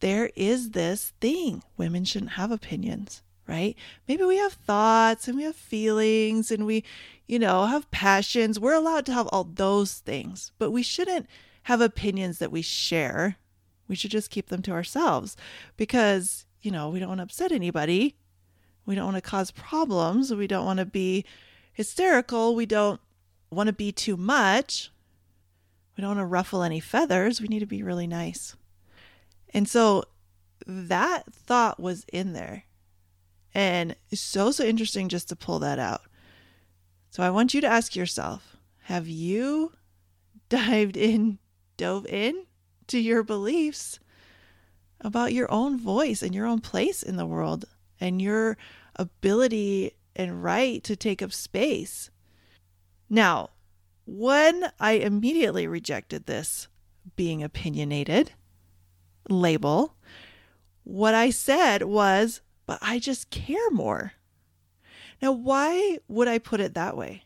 there 0.00 0.30
is 0.34 0.70
this 0.70 1.12
thing 1.20 1.62
women 1.76 2.04
shouldn't 2.04 2.32
have 2.32 2.50
opinions 2.50 3.22
right? 3.50 3.76
Maybe 4.06 4.22
we 4.22 4.36
have 4.36 4.52
thoughts 4.52 5.26
and 5.26 5.36
we 5.36 5.42
have 5.42 5.56
feelings 5.56 6.52
and 6.52 6.64
we, 6.64 6.84
you 7.26 7.38
know, 7.38 7.66
have 7.66 7.90
passions. 7.90 8.60
We're 8.60 8.74
allowed 8.74 9.04
to 9.06 9.12
have 9.12 9.26
all 9.26 9.42
those 9.42 9.94
things, 9.94 10.52
but 10.58 10.70
we 10.70 10.84
shouldn't 10.84 11.26
have 11.64 11.80
opinions 11.80 12.38
that 12.38 12.52
we 12.52 12.62
share, 12.62 13.36
we 13.88 13.96
should 13.96 14.12
just 14.12 14.30
keep 14.30 14.48
them 14.48 14.62
to 14.62 14.70
ourselves 14.70 15.36
because, 15.76 16.46
you 16.62 16.70
know, 16.70 16.88
we 16.88 17.00
don't 17.00 17.08
want 17.08 17.18
to 17.18 17.24
upset 17.24 17.50
anybody. 17.50 18.14
We 18.86 18.94
don't 18.94 19.12
want 19.12 19.16
to 19.16 19.30
cause 19.30 19.50
problems. 19.50 20.32
We 20.32 20.46
don't 20.46 20.64
want 20.64 20.78
to 20.78 20.86
be 20.86 21.24
hysterical. 21.72 22.54
We 22.54 22.66
don't 22.66 23.00
want 23.50 23.66
to 23.66 23.72
be 23.72 23.90
too 23.90 24.16
much. 24.16 24.90
We 25.96 26.02
don't 26.02 26.10
want 26.16 26.20
to 26.20 26.26
ruffle 26.26 26.62
any 26.62 26.80
feathers. 26.80 27.40
We 27.40 27.48
need 27.48 27.58
to 27.58 27.66
be 27.66 27.82
really 27.82 28.06
nice. 28.06 28.54
And 29.52 29.68
so 29.68 30.04
that 30.66 31.32
thought 31.32 31.80
was 31.80 32.04
in 32.12 32.32
there. 32.32 32.64
And 33.54 33.96
it's 34.10 34.20
so, 34.20 34.50
so 34.50 34.64
interesting 34.64 35.08
just 35.08 35.28
to 35.28 35.36
pull 35.36 35.58
that 35.60 35.78
out. 35.78 36.02
So 37.10 37.22
I 37.22 37.30
want 37.30 37.54
you 37.54 37.60
to 37.60 37.66
ask 37.66 37.96
yourself 37.96 38.56
have 38.84 39.08
you 39.08 39.72
dived 40.48 40.96
in, 40.96 41.38
dove 41.76 42.06
in 42.06 42.46
to 42.88 42.98
your 42.98 43.22
beliefs 43.22 43.98
about 45.00 45.32
your 45.32 45.50
own 45.50 45.78
voice 45.78 46.22
and 46.22 46.34
your 46.34 46.46
own 46.46 46.60
place 46.60 47.02
in 47.02 47.16
the 47.16 47.26
world 47.26 47.64
and 48.00 48.20
your 48.20 48.56
ability 48.96 49.92
and 50.14 50.42
right 50.42 50.82
to 50.84 50.96
take 50.96 51.22
up 51.22 51.32
space? 51.32 52.10
Now, 53.08 53.50
when 54.06 54.70
I 54.78 54.92
immediately 54.92 55.66
rejected 55.66 56.26
this 56.26 56.68
being 57.16 57.42
opinionated 57.42 58.32
label, 59.28 59.94
what 60.84 61.14
I 61.14 61.30
said 61.30 61.82
was, 61.82 62.40
but 62.70 62.78
I 62.80 63.00
just 63.00 63.30
care 63.30 63.68
more. 63.72 64.12
Now, 65.20 65.32
why 65.32 65.98
would 66.06 66.28
I 66.28 66.38
put 66.38 66.60
it 66.60 66.74
that 66.74 66.96
way? 66.96 67.24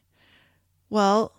Well, 0.88 1.34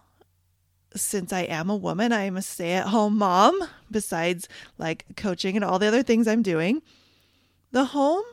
since 0.96 1.34
I 1.34 1.42
am 1.42 1.72
a 1.72 1.76
woman, 1.76 2.12
I 2.12 2.26
am 2.26 2.38
a 2.38 2.44
stay 2.44 2.74
at 2.74 2.90
home 2.90 3.18
mom, 3.18 3.60
besides 3.90 4.48
like 4.78 5.06
coaching 5.18 5.56
and 5.56 5.66
all 5.66 5.80
the 5.80 5.88
other 5.88 6.04
things 6.04 6.28
I'm 6.28 6.44
doing. 6.44 6.84
The 7.72 7.86
home 7.86 8.26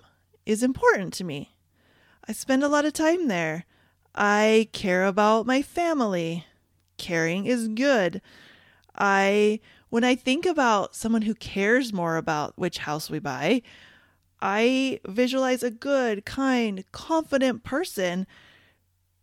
is 0.45 0.63
important 0.63 1.15
to 1.15 1.25
me. 1.25 1.55
I 2.29 2.33
spend 2.33 2.63
a 2.63 2.69
lot 2.69 2.85
of 2.85 2.93
time 2.93 3.29
there. 3.29 3.65
I 4.15 4.69
care 4.75 5.07
about 5.07 5.47
my 5.47 5.63
family. 5.63 6.45
Caring 6.99 7.47
is 7.47 7.69
good. 7.69 8.21
I 8.95 9.61
when 9.89 10.05
I 10.05 10.17
think 10.17 10.45
about 10.45 10.95
someone 10.95 11.23
who 11.23 11.35
cares 11.35 11.95
more 11.95 12.19
about 12.19 12.59
which 12.59 12.77
house 12.77 13.09
we 13.09 13.21
buy, 13.21 13.63
I 14.43 14.99
visualize 15.07 15.63
a 15.63 15.71
good, 15.71 16.25
kind, 16.25 16.85
confident 16.91 17.63
person 17.63 18.27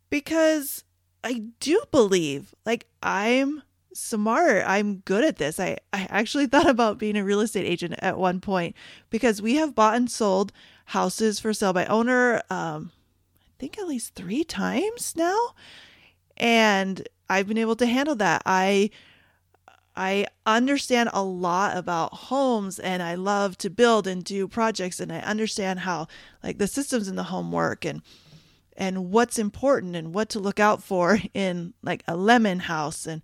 because 0.08 0.82
I 1.22 1.44
do 1.60 1.82
believe 1.90 2.54
like 2.64 2.86
I'm 3.02 3.62
smart. 3.92 4.64
I'm 4.66 4.96
good 4.98 5.24
at 5.24 5.36
this. 5.36 5.60
I, 5.60 5.76
I 5.92 6.06
actually 6.10 6.46
thought 6.48 6.68
about 6.68 6.98
being 6.98 7.16
a 7.16 7.24
real 7.24 7.40
estate 7.40 7.66
agent 7.66 7.94
at 7.98 8.18
one 8.18 8.40
point 8.40 8.74
because 9.10 9.42
we 9.42 9.56
have 9.56 9.74
bought 9.74 9.96
and 9.96 10.10
sold 10.10 10.52
houses 10.86 11.38
for 11.38 11.52
sale 11.52 11.72
by 11.72 11.86
owner, 11.86 12.42
um, 12.50 12.90
I 13.42 13.52
think 13.58 13.78
at 13.78 13.86
least 13.86 14.14
three 14.14 14.42
times 14.42 15.14
now. 15.16 15.54
And 16.36 17.06
I've 17.28 17.46
been 17.46 17.58
able 17.58 17.76
to 17.76 17.86
handle 17.86 18.16
that. 18.16 18.42
I 18.46 18.90
I 19.96 20.26
understand 20.46 21.10
a 21.12 21.22
lot 21.22 21.76
about 21.76 22.14
homes 22.14 22.78
and 22.78 23.02
I 23.02 23.16
love 23.16 23.58
to 23.58 23.70
build 23.70 24.06
and 24.06 24.24
do 24.24 24.46
projects 24.46 25.00
and 25.00 25.12
I 25.12 25.18
understand 25.18 25.80
how 25.80 26.06
like 26.42 26.58
the 26.58 26.66
systems 26.66 27.08
in 27.08 27.16
the 27.16 27.24
home 27.24 27.52
work 27.52 27.84
and 27.84 28.02
and 28.76 29.10
what's 29.10 29.38
important 29.38 29.94
and 29.94 30.14
what 30.14 30.30
to 30.30 30.38
look 30.38 30.58
out 30.58 30.82
for 30.82 31.18
in 31.34 31.74
like 31.82 32.02
a 32.06 32.16
lemon 32.16 32.60
house 32.60 33.06
and 33.06 33.22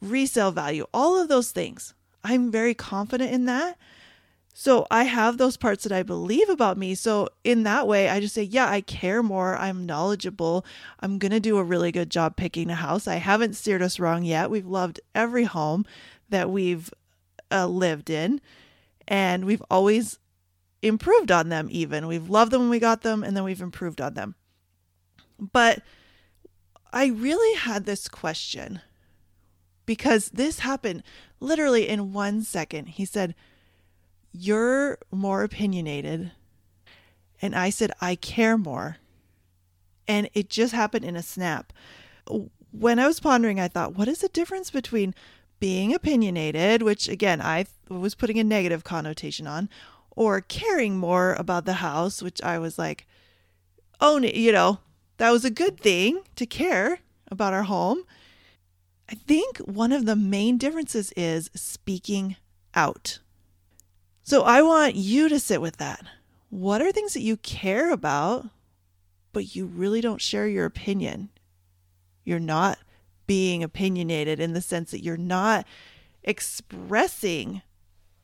resale 0.00 0.52
value, 0.52 0.86
all 0.92 1.20
of 1.20 1.28
those 1.28 1.50
things. 1.50 1.94
I'm 2.22 2.50
very 2.50 2.74
confident 2.74 3.32
in 3.32 3.46
that. 3.46 3.76
So 4.56 4.86
I 4.88 5.02
have 5.02 5.36
those 5.36 5.56
parts 5.56 5.82
that 5.82 5.90
I 5.90 6.04
believe 6.04 6.48
about 6.48 6.78
me. 6.78 6.94
So 6.94 7.28
in 7.42 7.64
that 7.64 7.88
way, 7.88 8.08
I 8.08 8.20
just 8.20 8.34
say, 8.34 8.44
yeah, 8.44 8.70
I 8.70 8.82
care 8.82 9.20
more. 9.20 9.56
I'm 9.56 9.84
knowledgeable. 9.84 10.64
I'm 11.00 11.18
going 11.18 11.32
to 11.32 11.40
do 11.40 11.58
a 11.58 11.64
really 11.64 11.90
good 11.90 12.08
job 12.08 12.36
picking 12.36 12.70
a 12.70 12.76
house. 12.76 13.08
I 13.08 13.16
haven't 13.16 13.56
steered 13.56 13.82
us 13.82 13.98
wrong 13.98 14.22
yet. 14.22 14.52
We've 14.52 14.64
loved 14.64 15.00
every 15.12 15.42
home 15.42 15.84
that 16.28 16.50
we've 16.50 16.88
uh, 17.50 17.66
lived 17.66 18.10
in, 18.10 18.40
and 19.08 19.44
we've 19.44 19.62
always 19.68 20.20
improved 20.82 21.32
on 21.32 21.48
them, 21.48 21.66
even. 21.72 22.06
We've 22.06 22.30
loved 22.30 22.52
them 22.52 22.62
when 22.62 22.70
we 22.70 22.78
got 22.78 23.02
them, 23.02 23.24
and 23.24 23.36
then 23.36 23.42
we've 23.42 23.60
improved 23.60 24.00
on 24.00 24.14
them. 24.14 24.36
But 25.40 25.82
I 26.92 27.06
really 27.06 27.58
had 27.58 27.86
this 27.86 28.06
question 28.06 28.82
because 29.84 30.28
this 30.28 30.60
happened 30.60 31.02
literally 31.40 31.88
in 31.88 32.12
one 32.12 32.42
second. 32.42 32.90
He 32.90 33.04
said, 33.04 33.34
you're 34.36 34.98
more 35.12 35.44
opinionated. 35.44 36.32
And 37.40 37.54
I 37.54 37.70
said, 37.70 37.92
I 38.00 38.16
care 38.16 38.58
more. 38.58 38.96
And 40.08 40.28
it 40.34 40.50
just 40.50 40.74
happened 40.74 41.04
in 41.04 41.16
a 41.16 41.22
snap. 41.22 41.72
When 42.72 42.98
I 42.98 43.06
was 43.06 43.20
pondering, 43.20 43.60
I 43.60 43.68
thought, 43.68 43.96
what 43.96 44.08
is 44.08 44.18
the 44.18 44.28
difference 44.28 44.70
between 44.70 45.14
being 45.60 45.94
opinionated, 45.94 46.82
which 46.82 47.08
again, 47.08 47.40
I 47.40 47.66
was 47.88 48.14
putting 48.14 48.38
a 48.38 48.44
negative 48.44 48.82
connotation 48.82 49.46
on, 49.46 49.68
or 50.10 50.40
caring 50.40 50.96
more 50.96 51.34
about 51.34 51.64
the 51.64 51.74
house, 51.74 52.22
which 52.22 52.42
I 52.42 52.58
was 52.58 52.78
like, 52.78 53.06
oh, 54.00 54.18
you 54.18 54.52
know, 54.52 54.80
that 55.18 55.30
was 55.30 55.44
a 55.44 55.50
good 55.50 55.78
thing 55.78 56.22
to 56.36 56.44
care 56.44 56.98
about 57.30 57.52
our 57.52 57.62
home. 57.62 58.04
I 59.08 59.14
think 59.14 59.58
one 59.58 59.92
of 59.92 60.06
the 60.06 60.16
main 60.16 60.58
differences 60.58 61.12
is 61.16 61.50
speaking 61.54 62.36
out. 62.74 63.20
So 64.26 64.42
I 64.42 64.62
want 64.62 64.94
you 64.94 65.28
to 65.28 65.38
sit 65.38 65.60
with 65.60 65.76
that. 65.76 66.02
What 66.48 66.80
are 66.80 66.90
things 66.90 67.12
that 67.12 67.20
you 67.20 67.36
care 67.36 67.92
about, 67.92 68.46
but 69.34 69.54
you 69.54 69.66
really 69.66 70.00
don't 70.00 70.20
share 70.20 70.48
your 70.48 70.64
opinion? 70.64 71.28
You're 72.24 72.40
not 72.40 72.78
being 73.26 73.62
opinionated 73.62 74.40
in 74.40 74.54
the 74.54 74.62
sense 74.62 74.92
that 74.92 75.02
you're 75.02 75.18
not 75.18 75.66
expressing 76.22 77.60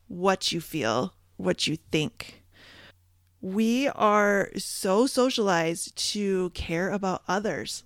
what 0.08 0.52
you 0.52 0.60
feel, 0.62 1.12
what 1.36 1.66
you 1.66 1.76
think. 1.92 2.44
We 3.42 3.88
are 3.88 4.50
so 4.56 5.06
socialized 5.06 5.96
to 6.12 6.48
care 6.50 6.90
about 6.90 7.22
others, 7.28 7.84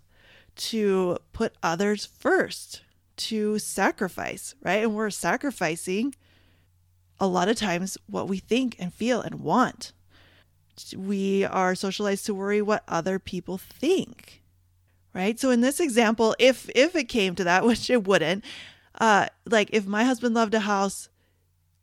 to 0.57 1.19
put 1.33 1.55
others 1.65 2.07
first, 2.07 2.83
to 3.17 3.59
sacrifice, 3.59 4.55
right? 4.63 4.85
And 4.85 4.95
we're 4.95 5.11
sacrificing 5.11 6.15
a 7.21 7.27
lot 7.27 7.49
of 7.49 7.57
times 7.57 7.97
what 8.07 8.29
we 8.29 8.39
think 8.39 8.77
and 8.79 8.93
feel 8.93 9.21
and 9.21 9.37
want. 9.37 9.93
We 10.97 11.45
are 11.45 11.75
socialized 11.75 12.27
to 12.27 12.35
worry 12.35 12.61
what 12.61 12.83
other 12.89 13.19
people 13.19 13.59
think. 13.59 14.43
Right? 15.13 15.39
So 15.39 15.51
in 15.51 15.61
this 15.61 15.79
example, 15.79 16.35
if 16.39 16.69
if 16.75 16.97
it 16.97 17.05
came 17.05 17.35
to 17.37 17.45
that, 17.45 17.65
which 17.67 17.89
it 17.89 18.05
wouldn't, 18.05 18.45
uh 19.01 19.27
like 19.47 19.71
if 19.73 19.87
my 19.87 20.05
husband 20.05 20.35
loved 20.35 20.55
a 20.55 20.61
house 20.61 21.09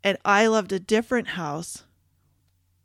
and 0.04 0.18
I 0.26 0.48
loved 0.48 0.72
a 0.72 0.80
different 0.80 1.30
house, 1.30 1.84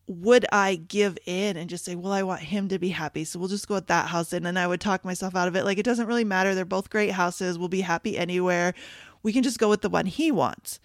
would 0.06 0.46
I 0.52 0.76
give 0.76 1.18
in 1.26 1.56
and 1.56 1.68
just 1.68 1.84
say, 1.84 1.96
well, 1.96 2.12
I 2.12 2.22
want 2.22 2.42
him 2.42 2.68
to 2.68 2.78
be 2.78 2.90
happy. 2.90 3.24
So 3.24 3.38
we'll 3.38 3.48
just 3.48 3.66
go 3.66 3.74
with 3.74 3.88
that 3.88 4.08
house. 4.08 4.32
And 4.32 4.46
then 4.46 4.56
I 4.56 4.66
would 4.66 4.80
talk 4.80 5.04
myself 5.04 5.34
out 5.34 5.48
of 5.48 5.56
it. 5.56 5.64
Like, 5.64 5.78
it 5.78 5.84
doesn't 5.84 6.06
really 6.06 6.24
matter. 6.24 6.54
They're 6.54 6.64
both 6.64 6.90
great 6.90 7.12
houses. 7.12 7.58
We'll 7.58 7.68
be 7.68 7.80
happy 7.80 8.16
anywhere. 8.16 8.74
We 9.22 9.32
can 9.32 9.42
just 9.42 9.58
go 9.58 9.68
with 9.68 9.82
the 9.82 9.88
one 9.88 10.06
he 10.06 10.30
wants. 10.30 10.78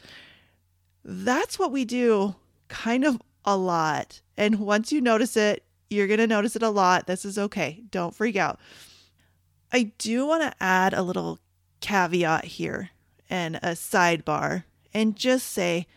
That's 1.03 1.57
what 1.57 1.71
we 1.71 1.85
do 1.85 2.35
kind 2.67 3.03
of 3.03 3.21
a 3.45 3.57
lot. 3.57 4.21
And 4.37 4.59
once 4.59 4.91
you 4.91 5.01
notice 5.01 5.35
it, 5.35 5.63
you're 5.89 6.07
going 6.07 6.19
to 6.19 6.27
notice 6.27 6.55
it 6.55 6.63
a 6.63 6.69
lot. 6.69 7.07
This 7.07 7.25
is 7.25 7.37
okay. 7.37 7.83
Don't 7.91 8.15
freak 8.15 8.35
out. 8.35 8.59
I 9.71 9.91
do 9.97 10.25
want 10.25 10.43
to 10.43 10.63
add 10.63 10.93
a 10.93 11.03
little 11.03 11.39
caveat 11.81 12.45
here 12.45 12.91
and 13.29 13.57
a 13.57 13.71
sidebar 13.71 14.63
and 14.93 15.15
just 15.15 15.47
say, 15.47 15.87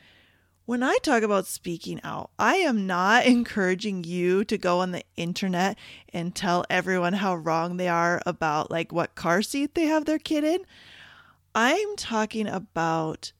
when 0.66 0.82
I 0.82 0.96
talk 1.02 1.22
about 1.22 1.46
speaking 1.46 2.00
out, 2.02 2.30
I 2.38 2.56
am 2.56 2.86
not 2.86 3.26
encouraging 3.26 4.04
you 4.04 4.44
to 4.44 4.56
go 4.56 4.80
on 4.80 4.92
the 4.92 5.04
internet 5.16 5.76
and 6.12 6.34
tell 6.34 6.64
everyone 6.70 7.14
how 7.14 7.34
wrong 7.36 7.76
they 7.76 7.88
are 7.88 8.22
about 8.24 8.70
like 8.70 8.92
what 8.92 9.14
car 9.14 9.42
seat 9.42 9.74
they 9.74 9.84
have 9.84 10.06
their 10.06 10.18
kid 10.18 10.44
in. 10.44 10.64
I'm 11.54 11.96
talking 11.96 12.48
about 12.48 13.32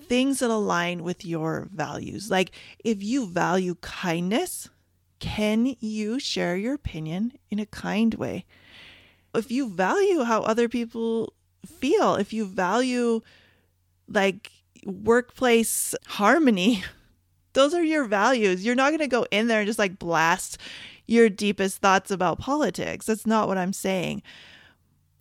things 0.00 0.40
that 0.40 0.50
align 0.50 1.02
with 1.02 1.24
your 1.24 1.68
values. 1.72 2.30
Like 2.30 2.52
if 2.84 3.02
you 3.02 3.26
value 3.26 3.76
kindness, 3.76 4.68
can 5.18 5.76
you 5.80 6.18
share 6.18 6.56
your 6.56 6.74
opinion 6.74 7.32
in 7.50 7.58
a 7.58 7.66
kind 7.66 8.14
way? 8.14 8.44
If 9.34 9.50
you 9.50 9.68
value 9.68 10.22
how 10.22 10.42
other 10.42 10.68
people 10.68 11.32
feel, 11.66 12.14
if 12.16 12.32
you 12.32 12.46
value 12.46 13.20
like 14.08 14.50
workplace 14.84 15.94
harmony, 16.06 16.84
those 17.54 17.74
are 17.74 17.82
your 17.82 18.04
values. 18.04 18.64
You're 18.64 18.74
not 18.74 18.90
going 18.90 18.98
to 18.98 19.06
go 19.06 19.26
in 19.30 19.46
there 19.46 19.60
and 19.60 19.66
just 19.66 19.78
like 19.78 19.98
blast 19.98 20.58
your 21.06 21.28
deepest 21.28 21.78
thoughts 21.78 22.10
about 22.10 22.38
politics. 22.38 23.06
That's 23.06 23.26
not 23.26 23.48
what 23.48 23.58
I'm 23.58 23.72
saying. 23.72 24.22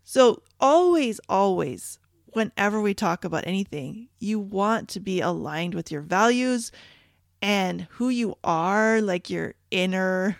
So, 0.03 0.43
always, 0.59 1.19
always 1.29 1.97
whenever 2.35 2.81
we 2.81 2.93
talk 2.93 3.23
about 3.23 3.47
anything, 3.47 4.09
you 4.19 4.39
want 4.39 4.89
to 4.89 4.99
be 4.99 5.21
aligned 5.21 5.73
with 5.73 5.91
your 5.91 6.01
values 6.01 6.71
and 7.41 7.87
who 7.91 8.09
you 8.09 8.37
are, 8.43 9.01
like 9.01 9.29
your 9.29 9.55
inner, 9.71 10.37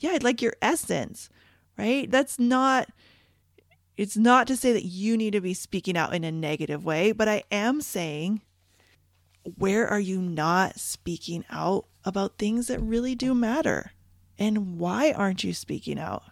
yeah, 0.00 0.18
like 0.22 0.42
your 0.42 0.54
essence, 0.60 1.28
right? 1.78 2.10
That's 2.10 2.38
not, 2.38 2.88
it's 3.96 4.16
not 4.16 4.46
to 4.48 4.56
say 4.56 4.72
that 4.72 4.84
you 4.84 5.16
need 5.16 5.32
to 5.32 5.40
be 5.40 5.54
speaking 5.54 5.96
out 5.96 6.14
in 6.14 6.24
a 6.24 6.32
negative 6.32 6.84
way, 6.84 7.12
but 7.12 7.28
I 7.28 7.44
am 7.50 7.80
saying, 7.80 8.42
where 9.56 9.86
are 9.86 10.00
you 10.00 10.20
not 10.20 10.78
speaking 10.78 11.44
out 11.50 11.86
about 12.04 12.38
things 12.38 12.66
that 12.66 12.80
really 12.80 13.14
do 13.14 13.34
matter? 13.34 13.92
And 14.38 14.78
why 14.78 15.12
aren't 15.12 15.44
you 15.44 15.52
speaking 15.52 15.98
out? 15.98 16.24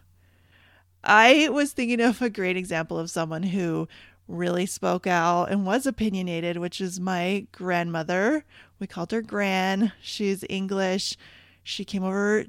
I 1.04 1.48
was 1.50 1.72
thinking 1.72 2.00
of 2.00 2.22
a 2.22 2.30
great 2.30 2.56
example 2.56 2.98
of 2.98 3.10
someone 3.10 3.42
who 3.42 3.88
really 4.32 4.66
spoke 4.66 5.06
out 5.06 5.50
and 5.50 5.66
was 5.66 5.86
opinionated, 5.86 6.56
which 6.56 6.80
is 6.80 6.98
my 6.98 7.46
grandmother. 7.52 8.44
We 8.78 8.86
called 8.86 9.12
her 9.12 9.22
Gran. 9.22 9.92
She's 10.02 10.44
English. 10.48 11.16
She 11.62 11.84
came 11.84 12.02
over 12.02 12.46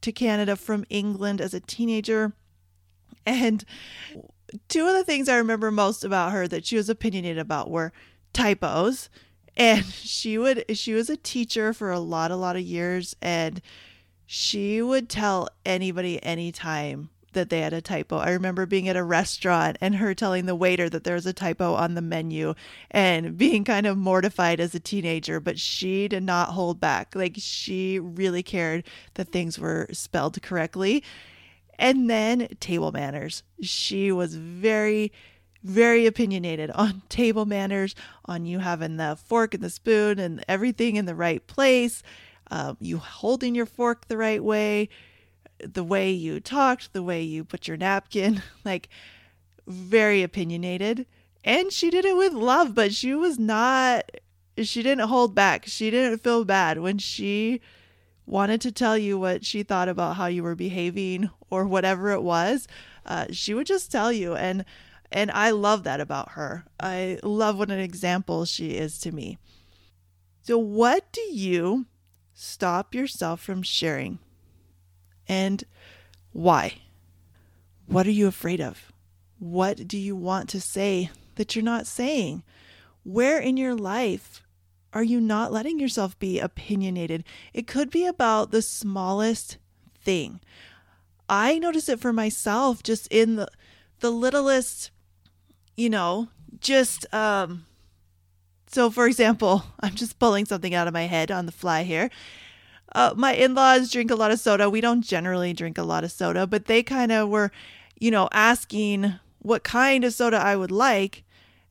to 0.00 0.12
Canada 0.12 0.56
from 0.56 0.84
England 0.88 1.40
as 1.40 1.52
a 1.52 1.60
teenager. 1.60 2.32
And 3.26 3.64
two 4.68 4.86
of 4.86 4.94
the 4.94 5.04
things 5.04 5.28
I 5.28 5.36
remember 5.36 5.70
most 5.70 6.04
about 6.04 6.32
her 6.32 6.46
that 6.48 6.64
she 6.64 6.76
was 6.76 6.88
opinionated 6.88 7.38
about 7.38 7.70
were 7.70 7.92
typos. 8.32 9.10
And 9.56 9.84
she 9.84 10.38
would 10.38 10.64
she 10.76 10.94
was 10.94 11.08
a 11.08 11.16
teacher 11.16 11.72
for 11.72 11.90
a 11.90 12.00
lot 12.00 12.30
a 12.30 12.36
lot 12.36 12.56
of 12.56 12.62
years 12.62 13.14
and 13.22 13.60
she 14.26 14.82
would 14.82 15.08
tell 15.08 15.48
anybody 15.64 16.22
anytime 16.22 17.10
that 17.34 17.50
they 17.50 17.60
had 17.60 17.72
a 17.72 17.80
typo. 17.80 18.16
I 18.16 18.30
remember 18.30 18.66
being 18.66 18.88
at 18.88 18.96
a 18.96 19.04
restaurant 19.04 19.76
and 19.80 19.96
her 19.96 20.14
telling 20.14 20.46
the 20.46 20.54
waiter 20.54 20.88
that 20.88 21.04
there 21.04 21.14
was 21.14 21.26
a 21.26 21.32
typo 21.32 21.74
on 21.74 21.94
the 21.94 22.02
menu 22.02 22.54
and 22.90 23.36
being 23.36 23.64
kind 23.64 23.86
of 23.86 23.98
mortified 23.98 24.60
as 24.60 24.74
a 24.74 24.80
teenager, 24.80 25.40
but 25.40 25.58
she 25.58 26.08
did 26.08 26.22
not 26.22 26.50
hold 26.50 26.80
back. 26.80 27.14
Like 27.14 27.34
she 27.38 27.98
really 27.98 28.42
cared 28.42 28.84
that 29.14 29.32
things 29.32 29.58
were 29.58 29.86
spelled 29.92 30.40
correctly. 30.42 31.04
And 31.78 32.08
then 32.08 32.48
table 32.60 32.92
manners. 32.92 33.42
She 33.60 34.12
was 34.12 34.36
very 34.36 35.12
very 35.64 36.04
opinionated 36.04 36.70
on 36.74 37.02
table 37.08 37.46
manners, 37.46 37.94
on 38.26 38.44
you 38.44 38.58
having 38.60 38.98
the 38.98 39.18
fork 39.24 39.54
and 39.54 39.62
the 39.62 39.70
spoon 39.70 40.18
and 40.18 40.44
everything 40.46 40.96
in 40.96 41.06
the 41.06 41.14
right 41.14 41.44
place, 41.46 42.02
um, 42.50 42.76
you 42.80 42.98
holding 42.98 43.54
your 43.54 43.66
fork 43.66 44.06
the 44.06 44.16
right 44.16 44.44
way, 44.44 44.88
the 45.72 45.84
way 45.84 46.10
you 46.10 46.40
talked, 46.40 46.92
the 46.92 47.02
way 47.02 47.22
you 47.22 47.44
put 47.44 47.68
your 47.68 47.76
napkin, 47.76 48.42
like 48.64 48.88
very 49.66 50.22
opinionated. 50.22 51.06
And 51.44 51.72
she 51.72 51.90
did 51.90 52.04
it 52.04 52.16
with 52.16 52.32
love, 52.32 52.74
but 52.74 52.94
she 52.94 53.14
was 53.14 53.38
not, 53.38 54.10
she 54.58 54.82
didn't 54.82 55.08
hold 55.08 55.34
back. 55.34 55.66
She 55.66 55.90
didn't 55.90 56.22
feel 56.22 56.44
bad 56.44 56.78
when 56.78 56.98
she 56.98 57.60
wanted 58.26 58.60
to 58.62 58.72
tell 58.72 58.96
you 58.96 59.18
what 59.18 59.44
she 59.44 59.62
thought 59.62 59.88
about 59.88 60.16
how 60.16 60.26
you 60.26 60.42
were 60.42 60.54
behaving 60.54 61.30
or 61.50 61.66
whatever 61.66 62.10
it 62.12 62.22
was. 62.22 62.66
Uh, 63.04 63.26
she 63.30 63.52
would 63.52 63.66
just 63.66 63.92
tell 63.92 64.10
you. 64.10 64.34
And, 64.34 64.64
and 65.12 65.30
I 65.30 65.50
love 65.50 65.84
that 65.84 66.00
about 66.00 66.32
her. 66.32 66.64
I 66.80 67.18
love 67.22 67.58
what 67.58 67.70
an 67.70 67.80
example 67.80 68.46
she 68.46 68.70
is 68.70 68.98
to 69.00 69.12
me. 69.12 69.38
So, 70.42 70.58
what 70.58 71.10
do 71.12 71.22
you 71.22 71.86
stop 72.34 72.94
yourself 72.94 73.40
from 73.40 73.62
sharing 73.62 74.18
and 75.28 75.64
why? 76.32 76.78
What 77.86 78.06
are 78.06 78.12
you 78.12 78.26
afraid 78.26 78.60
of? 78.60 78.92
What 79.38 79.86
do 79.86 79.98
you 79.98 80.16
want 80.16 80.48
to 80.50 80.60
say 80.60 81.10
that 81.34 81.54
you're 81.54 81.64
not 81.64 81.86
saying? 81.86 82.42
Where 83.02 83.38
in 83.38 83.56
your 83.56 83.74
life 83.74 84.42
are 84.92 85.02
you 85.02 85.20
not 85.20 85.52
letting 85.52 85.78
yourself 85.78 86.18
be 86.18 86.38
opinionated? 86.38 87.24
It 87.52 87.66
could 87.66 87.90
be 87.90 88.06
about 88.06 88.50
the 88.50 88.62
smallest 88.62 89.58
thing. 90.00 90.40
I 91.28 91.58
notice 91.58 91.88
it 91.88 92.00
for 92.00 92.12
myself 92.12 92.82
just 92.82 93.06
in 93.08 93.36
the 93.36 93.48
the 94.00 94.10
littlest, 94.10 94.90
you 95.76 95.88
know, 95.88 96.28
just 96.60 97.12
um 97.12 97.64
so 98.66 98.90
for 98.90 99.06
example, 99.06 99.64
I'm 99.80 99.94
just 99.94 100.18
pulling 100.18 100.44
something 100.46 100.74
out 100.74 100.88
of 100.88 100.94
my 100.94 101.06
head 101.06 101.30
on 101.30 101.46
the 101.46 101.52
fly 101.52 101.82
here. 101.82 102.10
Uh, 102.94 103.12
my 103.16 103.34
in 103.34 103.54
laws 103.54 103.90
drink 103.90 104.10
a 104.10 104.14
lot 104.14 104.30
of 104.30 104.38
soda. 104.38 104.70
We 104.70 104.80
don't 104.80 105.02
generally 105.02 105.52
drink 105.52 105.78
a 105.78 105.82
lot 105.82 106.04
of 106.04 106.12
soda, 106.12 106.46
but 106.46 106.66
they 106.66 106.82
kind 106.82 107.10
of 107.10 107.28
were, 107.28 107.50
you 107.98 108.10
know, 108.10 108.28
asking 108.32 109.14
what 109.40 109.64
kind 109.64 110.04
of 110.04 110.14
soda 110.14 110.36
I 110.36 110.56
would 110.56 110.70
like. 110.70 111.24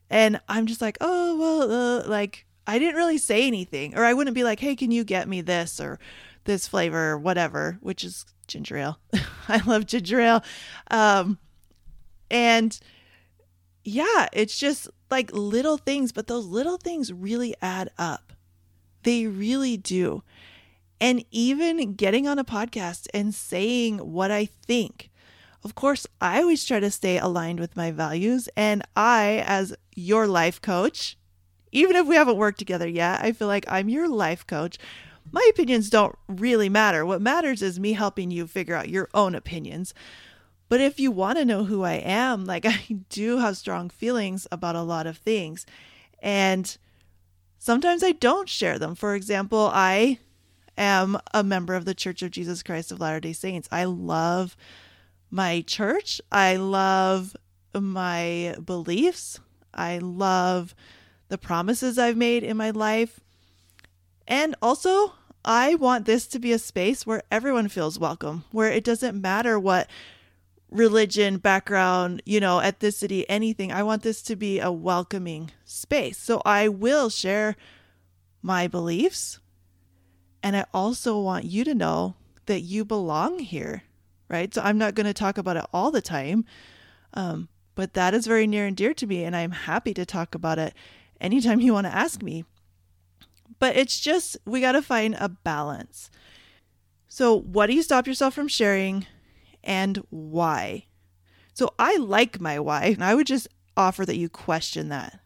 And 0.10 0.40
I'm 0.48 0.66
just 0.66 0.82
like, 0.82 0.98
oh, 1.02 1.38
well, 1.38 1.72
uh, 1.72 2.08
like, 2.08 2.46
I 2.68 2.78
didn't 2.78 2.96
really 2.96 3.18
say 3.18 3.48
anything. 3.48 3.98
Or 3.98 4.04
I 4.04 4.14
wouldn't 4.14 4.36
be 4.36 4.44
like, 4.44 4.60
hey, 4.60 4.76
can 4.76 4.92
you 4.92 5.04
get 5.04 5.28
me 5.28 5.42
this 5.42 5.80
or 5.80 6.00
this 6.46 6.68
flavor 6.68 7.12
or 7.12 7.18
whatever, 7.18 7.78
which 7.82 8.04
is 8.04 8.26
ginger 8.48 8.78
ale. 8.78 9.00
I 9.48 9.62
love 9.66 9.86
ginger 9.86 10.20
ale. 10.20 10.44
Um, 10.92 11.38
and 12.30 12.78
yeah, 13.84 14.28
it's 14.34 14.58
just 14.58 14.90
like 15.10 15.32
little 15.34 15.78
things, 15.78 16.12
but 16.12 16.28
those 16.28 16.46
little 16.46 16.78
things 16.78 17.12
really 17.14 17.56
add 17.62 17.90
up. 17.98 18.34
They 19.04 19.28
really 19.28 19.78
do 19.78 20.24
and 21.04 21.26
even 21.32 21.96
getting 21.96 22.30
on 22.30 22.40
a 22.40 22.46
podcast 22.46 23.08
and 23.14 23.36
saying 23.36 23.98
what 23.98 24.32
I 24.32 24.46
think. 24.46 25.12
Of 25.62 25.76
course, 25.76 26.08
I 26.22 26.40
always 26.40 26.64
try 26.64 26.80
to 26.80 26.90
stay 26.90 27.18
aligned 27.18 27.60
with 27.60 27.76
my 27.76 27.92
values. 27.92 28.48
And 28.56 28.84
I, 28.96 29.44
as 29.46 29.76
your 29.98 30.28
life 30.28 30.62
coach, 30.62 31.18
even 31.74 31.98
if 31.98 32.08
we 32.08 32.16
haven't 32.16 32.38
worked 32.38 32.58
together 32.58 32.88
yet, 32.88 33.22
I 33.22 33.34
feel 33.34 33.50
like 33.50 33.66
I'm 33.68 33.90
your 33.90 34.08
life 34.08 34.48
coach. 34.48 34.78
My 35.30 35.46
opinions 35.50 35.90
don't 35.90 36.16
really 36.30 36.70
matter. 36.70 37.06
What 37.06 37.22
matters 37.22 37.62
is 37.62 37.82
me 37.82 37.92
helping 37.92 38.32
you 38.32 38.48
figure 38.48 38.76
out 38.76 38.88
your 38.88 39.10
own 39.14 39.36
opinions. 39.36 39.94
But 40.70 40.80
if 40.80 41.02
you 41.02 41.12
want 41.12 41.38
to 41.38 41.44
know 41.44 41.66
who 41.66 41.84
I 41.84 41.96
am, 41.96 42.46
like 42.54 42.66
I 42.66 42.80
do 43.10 43.40
have 43.40 43.58
strong 43.58 43.90
feelings 43.90 44.48
about 44.54 44.78
a 44.78 44.82
lot 44.82 45.06
of 45.06 45.18
things. 45.18 45.66
And 46.20 46.78
sometimes 47.60 48.04
I 48.06 48.14
don't 48.14 48.48
share 48.48 48.80
them. 48.80 48.96
For 48.96 49.16
example, 49.16 49.70
I 49.74 50.20
am 50.78 51.18
a 51.34 51.44
member 51.44 51.76
of 51.76 51.86
the 51.86 51.96
Church 51.96 52.22
of 52.22 52.32
Jesus 52.32 52.64
Christ 52.64 52.92
of 52.92 53.00
Latter 53.00 53.20
day 53.20 53.34
Saints. 53.34 53.68
I 53.72 53.86
love 53.86 54.56
my 55.30 55.62
church. 55.62 56.22
I 56.32 56.56
love 56.56 57.36
my 57.74 58.56
beliefs. 58.64 59.40
I 59.74 59.98
love 59.98 60.76
the 61.30 61.38
promises 61.38 61.98
I've 61.98 62.18
made 62.18 62.44
in 62.44 62.58
my 62.58 62.70
life. 62.70 63.20
And 64.28 64.56
also, 64.62 65.14
I 65.44 65.76
want 65.76 66.06
this 66.06 66.28
to 66.28 66.40
be 66.40 66.54
a 66.54 66.60
space 66.60 67.06
where 67.06 67.24
everyone 67.32 67.68
feels 67.68 68.00
welcome, 68.00 68.46
where 68.52 68.72
it 68.72 68.84
doesn't 68.84 69.20
matter 69.20 69.60
what 69.60 69.90
religion, 70.70 71.38
background, 71.38 72.22
you 72.26 72.40
know, 72.40 72.60
ethnicity, 72.60 73.26
anything. 73.30 73.72
I 73.72 73.84
want 73.84 74.04
this 74.04 74.22
to 74.24 74.36
be 74.36 74.60
a 74.60 74.72
welcoming 74.72 75.52
space. 75.66 76.18
So 76.18 76.42
I 76.46 76.68
will 76.68 77.10
share 77.10 77.56
my 78.42 78.68
beliefs. 78.68 79.40
And 80.44 80.58
I 80.58 80.66
also 80.74 81.18
want 81.18 81.46
you 81.46 81.64
to 81.64 81.74
know 81.74 82.16
that 82.48 82.60
you 82.60 82.84
belong 82.84 83.40
here, 83.40 83.84
right? 84.28 84.54
So 84.54 84.62
I'm 84.62 84.78
not 84.78 84.94
going 84.94 85.06
to 85.06 85.14
talk 85.14 85.38
about 85.38 85.56
it 85.56 85.66
all 85.74 85.90
the 85.90 86.02
time, 86.02 86.44
um, 87.14 87.48
but 87.76 87.94
that 87.94 88.14
is 88.14 88.28
very 88.28 88.46
near 88.46 88.66
and 88.68 88.76
dear 88.76 88.94
to 88.94 89.08
me. 89.08 89.24
And 89.24 89.36
I'm 89.36 89.52
happy 89.52 89.94
to 89.94 90.06
talk 90.06 90.36
about 90.36 90.60
it 90.60 90.74
anytime 91.22 91.62
you 91.62 91.72
want 91.74 91.88
to 91.88 91.96
ask 91.96 92.22
me. 92.22 92.44
But 93.58 93.78
it's 93.78 94.00
just, 94.02 94.38
we 94.46 94.60
got 94.60 94.74
to 94.74 94.82
find 94.82 95.16
a 95.18 95.30
balance. 95.30 96.12
So, 97.08 97.40
what 97.40 97.68
do 97.68 97.74
you 97.74 97.84
stop 97.84 98.06
yourself 98.06 98.34
from 98.34 98.48
sharing 98.48 99.06
and 99.64 100.04
why? 100.10 100.88
So, 101.54 101.74
I 101.80 101.98
like 101.98 102.42
my 102.42 102.60
why, 102.60 102.86
and 102.86 103.04
I 103.04 103.16
would 103.16 103.28
just 103.28 103.48
offer 103.78 104.06
that 104.06 104.18
you 104.18 104.28
question 104.28 104.90
that. 104.90 105.20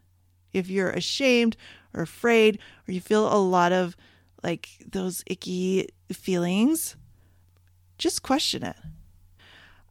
If 0.52 0.68
you're 0.68 0.90
ashamed 0.90 1.56
or 1.94 2.02
afraid, 2.02 2.58
or 2.86 2.92
you 2.92 3.00
feel 3.00 3.32
a 3.32 3.40
lot 3.40 3.72
of 3.72 3.96
like 4.42 4.68
those 4.90 5.22
icky 5.26 5.88
feelings, 6.12 6.96
just 7.98 8.22
question 8.22 8.62
it. 8.62 8.76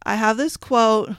I 0.04 0.16
have 0.16 0.38
this 0.38 0.58
quote 0.58 1.10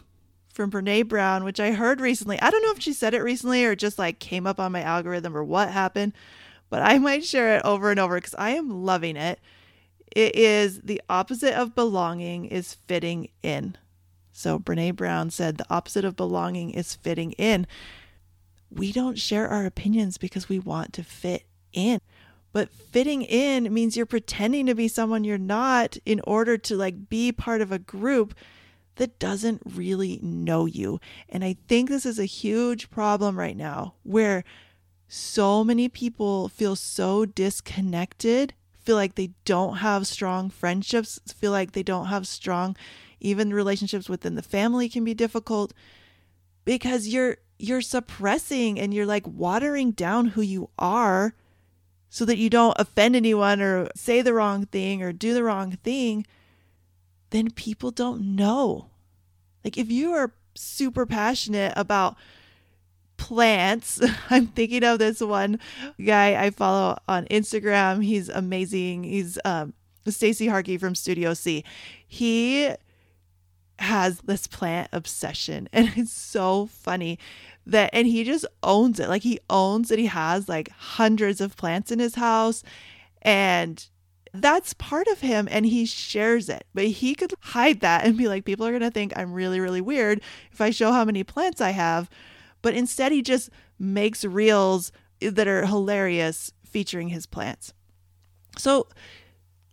from 0.52 0.70
Brene 0.70 1.06
Brown, 1.06 1.44
which 1.44 1.60
I 1.60 1.72
heard 1.72 2.00
recently. 2.00 2.40
I 2.40 2.50
don't 2.50 2.62
know 2.62 2.72
if 2.72 2.82
she 2.82 2.92
said 2.92 3.14
it 3.14 3.22
recently 3.22 3.64
or 3.64 3.76
just 3.76 3.98
like 3.98 4.18
came 4.18 4.46
up 4.46 4.58
on 4.58 4.72
my 4.72 4.82
algorithm 4.82 5.36
or 5.36 5.44
what 5.44 5.70
happened, 5.70 6.14
but 6.70 6.82
I 6.82 6.98
might 6.98 7.24
share 7.24 7.56
it 7.56 7.62
over 7.64 7.90
and 7.90 8.00
over 8.00 8.16
because 8.16 8.34
I 8.36 8.50
am 8.50 8.84
loving 8.84 9.16
it. 9.16 9.40
It 10.16 10.34
is 10.34 10.80
the 10.80 11.02
opposite 11.08 11.54
of 11.54 11.74
belonging 11.74 12.46
is 12.46 12.74
fitting 12.74 13.28
in. 13.42 13.76
So 14.32 14.58
Brene 14.58 14.96
Brown 14.96 15.30
said 15.30 15.58
the 15.58 15.66
opposite 15.68 16.04
of 16.04 16.16
belonging 16.16 16.70
is 16.70 16.94
fitting 16.94 17.32
in. 17.32 17.66
We 18.70 18.92
don't 18.92 19.18
share 19.18 19.48
our 19.48 19.66
opinions 19.66 20.16
because 20.18 20.48
we 20.48 20.58
want 20.58 20.92
to 20.94 21.02
fit 21.02 21.44
in. 21.72 22.00
But 22.58 22.72
fitting 22.72 23.22
in 23.22 23.72
means 23.72 23.96
you're 23.96 24.04
pretending 24.04 24.66
to 24.66 24.74
be 24.74 24.88
someone 24.88 25.22
you're 25.22 25.38
not 25.38 25.96
in 26.04 26.20
order 26.24 26.58
to 26.58 26.74
like 26.74 27.08
be 27.08 27.30
part 27.30 27.60
of 27.60 27.70
a 27.70 27.78
group 27.78 28.34
that 28.96 29.20
doesn't 29.20 29.62
really 29.64 30.18
know 30.20 30.66
you. 30.66 30.98
And 31.28 31.44
I 31.44 31.56
think 31.68 31.88
this 31.88 32.04
is 32.04 32.18
a 32.18 32.24
huge 32.24 32.90
problem 32.90 33.38
right 33.38 33.56
now 33.56 33.94
where 34.02 34.42
so 35.06 35.62
many 35.62 35.88
people 35.88 36.48
feel 36.48 36.74
so 36.74 37.24
disconnected, 37.24 38.54
feel 38.72 38.96
like 38.96 39.14
they 39.14 39.30
don't 39.44 39.76
have 39.76 40.08
strong 40.08 40.50
friendships, 40.50 41.20
feel 41.32 41.52
like 41.52 41.70
they 41.70 41.84
don't 41.84 42.06
have 42.06 42.26
strong 42.26 42.74
even 43.20 43.54
relationships 43.54 44.08
within 44.08 44.34
the 44.34 44.42
family 44.42 44.88
can 44.88 45.04
be 45.04 45.14
difficult 45.14 45.72
because 46.64 47.06
you're 47.06 47.36
you're 47.56 47.80
suppressing 47.80 48.80
and 48.80 48.92
you're 48.92 49.06
like 49.06 49.28
watering 49.28 49.92
down 49.92 50.26
who 50.26 50.42
you 50.42 50.70
are 50.76 51.34
so 52.10 52.24
that 52.24 52.38
you 52.38 52.48
don't 52.50 52.76
offend 52.78 53.16
anyone 53.16 53.60
or 53.60 53.88
say 53.94 54.22
the 54.22 54.32
wrong 54.32 54.66
thing 54.66 55.02
or 55.02 55.12
do 55.12 55.34
the 55.34 55.42
wrong 55.42 55.72
thing, 55.72 56.26
then 57.30 57.50
people 57.50 57.90
don't 57.90 58.34
know. 58.36 58.90
Like 59.64 59.76
if 59.76 59.90
you 59.90 60.12
are 60.12 60.32
super 60.54 61.04
passionate 61.04 61.72
about 61.76 62.16
plants, 63.16 64.00
I'm 64.30 64.46
thinking 64.46 64.84
of 64.84 64.98
this 64.98 65.20
one 65.20 65.60
guy 66.04 66.42
I 66.42 66.50
follow 66.50 66.98
on 67.06 67.26
Instagram. 67.26 68.02
He's 68.02 68.28
amazing. 68.28 69.04
He's 69.04 69.38
um 69.44 69.74
Stacey 70.06 70.46
Harkey 70.46 70.78
from 70.78 70.94
Studio 70.94 71.34
C. 71.34 71.64
He 72.06 72.70
has 73.78 74.20
this 74.20 74.46
plant 74.46 74.88
obsession 74.92 75.68
and 75.72 75.92
it's 75.96 76.12
so 76.12 76.66
funny 76.66 77.18
that 77.68 77.90
and 77.92 78.08
he 78.08 78.24
just 78.24 78.46
owns 78.62 78.98
it. 78.98 79.08
Like 79.08 79.22
he 79.22 79.38
owns 79.48 79.88
that 79.88 79.98
he 79.98 80.06
has 80.06 80.48
like 80.48 80.70
hundreds 80.70 81.40
of 81.40 81.56
plants 81.56 81.92
in 81.92 81.98
his 81.98 82.16
house 82.16 82.62
and 83.22 83.86
that's 84.32 84.74
part 84.74 85.06
of 85.08 85.20
him 85.20 85.48
and 85.50 85.66
he 85.66 85.84
shares 85.86 86.48
it. 86.48 86.64
But 86.74 86.86
he 86.86 87.14
could 87.14 87.34
hide 87.40 87.80
that 87.80 88.04
and 88.04 88.16
be 88.16 88.26
like 88.28 88.44
people 88.44 88.66
are 88.66 88.70
going 88.70 88.82
to 88.82 88.90
think 88.90 89.12
i'm 89.16 89.32
really 89.32 89.60
really 89.60 89.80
weird 89.80 90.20
if 90.52 90.60
i 90.60 90.70
show 90.70 90.92
how 90.92 91.04
many 91.04 91.22
plants 91.22 91.60
i 91.60 91.70
have. 91.70 92.10
But 92.62 92.74
instead 92.74 93.12
he 93.12 93.22
just 93.22 93.50
makes 93.78 94.24
reels 94.24 94.90
that 95.20 95.46
are 95.46 95.66
hilarious 95.66 96.52
featuring 96.64 97.08
his 97.08 97.26
plants. 97.26 97.72
So 98.56 98.88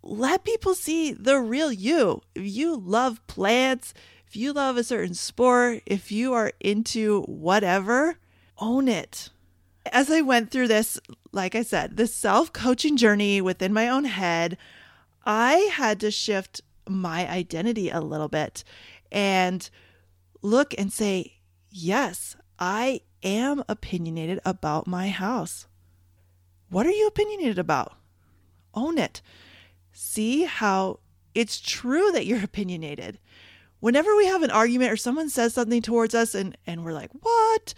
let 0.02 0.44
people 0.44 0.74
see 0.74 1.12
the 1.12 1.38
real 1.38 1.72
you. 1.72 2.22
If 2.34 2.44
you 2.46 2.76
love 2.76 3.26
plants, 3.26 3.92
if 4.36 4.42
you 4.42 4.52
love 4.52 4.76
a 4.76 4.84
certain 4.84 5.14
sport, 5.14 5.82
if 5.86 6.12
you 6.12 6.34
are 6.34 6.52
into 6.60 7.22
whatever, 7.22 8.18
own 8.58 8.86
it. 8.86 9.30
As 9.90 10.10
I 10.10 10.20
went 10.20 10.50
through 10.50 10.68
this, 10.68 11.00
like 11.32 11.54
I 11.54 11.62
said, 11.62 11.96
this 11.96 12.14
self 12.14 12.52
coaching 12.52 12.98
journey 12.98 13.40
within 13.40 13.72
my 13.72 13.88
own 13.88 14.04
head, 14.04 14.58
I 15.24 15.70
had 15.72 16.00
to 16.00 16.10
shift 16.10 16.60
my 16.86 17.26
identity 17.26 17.88
a 17.88 18.02
little 18.02 18.28
bit 18.28 18.62
and 19.10 19.70
look 20.42 20.74
and 20.76 20.92
say, 20.92 21.38
yes, 21.70 22.36
I 22.58 23.00
am 23.22 23.64
opinionated 23.70 24.40
about 24.44 24.86
my 24.86 25.08
house. 25.08 25.66
What 26.68 26.86
are 26.86 26.90
you 26.90 27.06
opinionated 27.06 27.58
about? 27.58 27.94
Own 28.74 28.98
it 28.98 29.22
see 29.92 30.44
how 30.44 30.98
it's 31.34 31.58
true 31.58 32.12
that 32.12 32.26
you're 32.26 32.44
opinionated. 32.44 33.18
Whenever 33.80 34.16
we 34.16 34.26
have 34.26 34.42
an 34.42 34.50
argument 34.50 34.90
or 34.92 34.96
someone 34.96 35.28
says 35.28 35.54
something 35.54 35.82
towards 35.82 36.14
us 36.14 36.34
and, 36.34 36.56
and 36.66 36.84
we're 36.84 36.92
like, 36.92 37.10
what? 37.20 37.74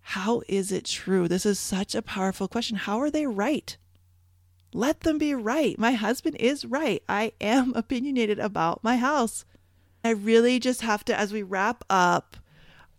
How 0.00 0.42
is 0.48 0.72
it 0.72 0.84
true? 0.84 1.28
This 1.28 1.46
is 1.46 1.58
such 1.58 1.94
a 1.94 2.02
powerful 2.02 2.48
question. 2.48 2.76
How 2.76 2.98
are 3.00 3.10
they 3.10 3.26
right? 3.26 3.76
Let 4.72 5.00
them 5.00 5.18
be 5.18 5.34
right. 5.34 5.78
My 5.78 5.92
husband 5.92 6.36
is 6.38 6.64
right. 6.64 7.02
I 7.08 7.32
am 7.40 7.72
opinionated 7.76 8.38
about 8.38 8.84
my 8.84 8.96
house. 8.96 9.44
I 10.04 10.10
really 10.10 10.58
just 10.58 10.80
have 10.82 11.04
to, 11.06 11.18
as 11.18 11.32
we 11.32 11.42
wrap 11.42 11.84
up, 11.90 12.36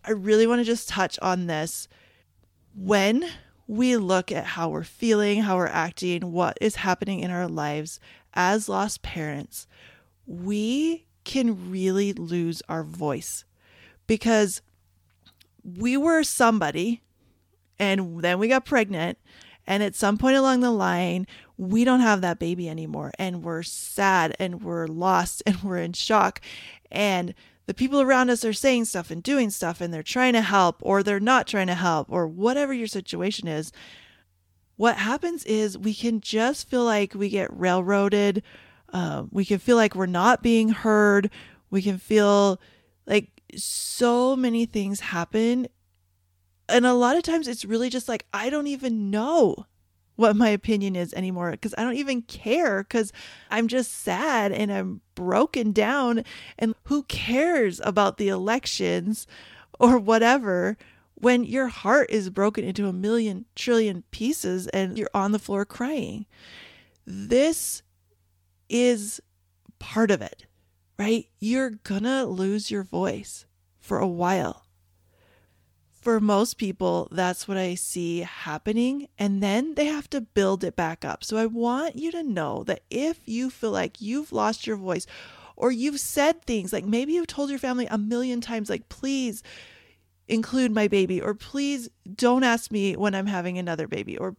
I 0.04 0.12
really 0.12 0.48
want 0.48 0.60
to 0.60 0.66
just 0.66 0.90
touch 0.90 1.18
on 1.20 1.48
this. 1.48 1.88
When 2.76 3.26
we 3.68 3.98
look 3.98 4.32
at 4.32 4.46
how 4.46 4.70
we're 4.70 4.84
feeling, 4.84 5.42
how 5.42 5.58
we're 5.58 5.68
acting, 5.68 6.32
what 6.32 6.58
is 6.62 6.78
happening 6.78 7.20
in 7.20 7.32
our 7.32 7.48
lives 7.48 8.00
as 8.34 8.70
lost 8.70 9.02
parents, 9.02 9.68
we 10.26 11.06
can 11.24 11.70
really 11.72 12.14
lose 12.14 12.62
our 12.68 12.84
voice 12.84 13.46
because 14.08 14.62
we 15.64 15.96
were 15.96 16.24
somebody 16.24 17.02
and 17.78 18.22
then 18.22 18.40
we 18.40 18.48
got 18.48 18.66
pregnant 18.66 19.18
and 19.68 19.84
at 19.84 19.96
some 19.96 20.18
point 20.18 20.36
along 20.36 20.60
the 20.62 20.72
line 20.72 21.28
we 21.58 21.84
don't 21.84 22.00
have 22.00 22.22
that 22.22 22.40
baby 22.40 22.68
anymore 22.68 23.12
and 23.20 23.44
we're 23.44 23.64
sad 23.64 24.36
and 24.40 24.64
we're 24.64 24.88
lost 24.88 25.44
and 25.46 25.62
we're 25.64 25.78
in 25.78 25.94
shock 25.94 26.42
and 26.92 27.34
the 27.72 27.74
people 27.74 28.02
around 28.02 28.30
us 28.30 28.44
are 28.44 28.54
saying 28.54 28.86
stuff 28.86 29.12
and 29.12 29.24
doing 29.24 29.50
stuff 29.50 29.80
and 29.80 29.94
they're 29.94 30.04
trying 30.04 30.34
to 30.34 30.42
help 30.42 30.78
or 30.82 31.04
they're 31.04 31.20
not 31.20 31.48
trying 31.48 31.68
to 31.68 31.76
help 31.76 32.08
or 32.10 32.28
whatever 32.28 32.74
your 32.74 32.88
situation 32.88 33.48
is, 33.48 33.72
what 34.76 34.98
happens 34.98 35.46
is 35.46 35.78
we 35.78 35.94
can 35.94 36.20
just 36.20 36.68
feel 36.68 36.84
like 36.84 37.14
we 37.14 37.30
get 37.30 37.50
railroaded. 37.58 38.44
Uh, 38.92 39.24
we 39.32 39.46
can 39.46 39.60
feel 39.60 39.78
like 39.78 39.96
we're 39.96 40.06
not 40.06 40.44
being 40.44 40.70
heard. 40.70 41.30
We 41.70 41.82
can 41.82 41.98
feel 41.98 42.60
like 43.06 43.30
so 43.56 44.36
many 44.36 44.66
things 44.66 45.00
happen. 45.00 45.68
And 46.70 46.86
a 46.86 46.94
lot 46.94 47.18
of 47.18 47.24
times 47.24 47.48
it's 47.48 47.66
really 47.66 47.90
just 47.90 48.08
like, 48.08 48.26
I 48.34 48.50
don't 48.50 48.68
even 48.68 49.10
know 49.10 49.66
what 50.16 50.36
my 50.36 50.50
opinion 50.50 50.96
is 50.96 51.14
anymore 51.14 51.52
because 51.52 51.74
I 51.78 51.84
don't 51.84 51.96
even 51.96 52.22
care 52.22 52.84
because 52.84 53.12
I'm 53.50 53.68
just 53.68 53.92
sad 53.92 54.52
and 54.52 54.72
I'm 54.72 55.02
broken 55.16 55.72
down. 55.72 56.24
And 56.60 56.76
who 56.84 57.04
cares 57.04 57.82
about 57.84 58.18
the 58.18 58.30
elections 58.30 59.26
or 59.80 59.98
whatever 59.98 60.78
when 61.16 61.44
your 61.44 61.68
heart 61.68 62.10
is 62.10 62.30
broken 62.30 62.64
into 62.64 62.88
a 62.88 62.94
million 62.94 63.46
trillion 63.56 64.04
pieces 64.12 64.68
and 64.68 64.98
you're 64.98 65.10
on 65.14 65.32
the 65.32 65.40
floor 65.40 65.66
crying? 65.66 66.26
This 67.06 67.82
is 68.72 69.22
part 69.78 70.10
of 70.10 70.22
it, 70.22 70.48
right? 70.98 71.28
You're 71.40 71.72
gonna 71.72 72.26
lose 72.26 72.72
your 72.72 72.84
voice 72.84 73.46
for 73.80 74.00
a 74.00 74.08
while 74.08 74.66
for 76.02 76.20
most 76.20 76.58
people, 76.58 77.08
that's 77.12 77.48
what 77.48 77.58
I 77.58 77.76
see 77.76 78.22
happening. 78.22 79.08
And 79.20 79.42
then 79.42 79.76
they 79.76 79.86
have 79.86 80.10
to 80.10 80.22
build 80.22 80.64
it 80.64 80.76
back 80.76 81.06
up. 81.06 81.24
So 81.24 81.38
I 81.38 81.46
want 81.46 81.96
you 81.96 82.12
to 82.12 82.24
know 82.24 82.64
that 82.64 82.82
if 82.90 83.20
you 83.26 83.52
feel 83.52 83.72
like 83.72 84.02
you've 84.02 84.32
lost 84.32 84.66
your 84.66 84.78
voice 84.78 85.06
or 85.56 85.72
you've 85.72 86.00
said 86.00 86.42
things 86.42 86.74
like 86.74 86.86
maybe 86.86 87.14
you've 87.14 87.28
told 87.28 87.52
your 87.52 87.60
family 87.60 87.86
a 87.86 88.00
million 88.00 88.42
times, 88.42 88.70
like, 88.70 88.90
please 88.90 89.44
include 90.28 90.72
my 90.72 90.88
baby, 90.88 91.22
or 91.22 91.34
please 91.34 91.90
don't 92.16 92.44
ask 92.44 92.72
me 92.72 92.96
when 92.96 93.14
I'm 93.14 93.28
having 93.28 93.58
another 93.58 93.88
baby, 93.88 94.18
or 94.18 94.36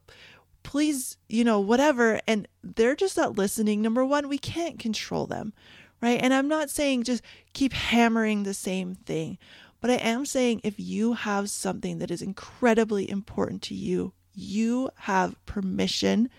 please, 0.63 1.17
you 1.29 1.45
know, 1.45 1.61
whatever. 1.61 2.21
And 2.27 2.49
they're 2.63 2.97
just 2.97 3.17
not 3.17 3.37
listening. 3.37 3.83
Number 3.83 4.05
one, 4.05 4.29
we 4.29 4.39
can't 4.39 4.79
control 4.79 5.27
them, 5.27 5.53
right? 6.01 6.21
And 6.23 6.33
I'm 6.33 6.49
not 6.49 6.71
saying 6.71 7.05
just 7.05 7.23
keep 7.53 7.73
hammering 7.73 8.43
the 8.43 8.55
same 8.55 8.95
thing. 8.95 9.39
But 9.81 9.91
I 9.91 9.95
am 9.95 10.25
saying 10.25 10.61
if 10.63 10.79
you 10.79 11.15
have 11.15 11.51
something 11.51 11.99
that 11.99 12.11
is 12.11 12.23
incredibly 12.23 13.11
important 13.11 13.63
to 13.63 13.75
you, 13.75 14.13
you 14.35 14.91
have 14.97 15.45
permission 15.45 16.31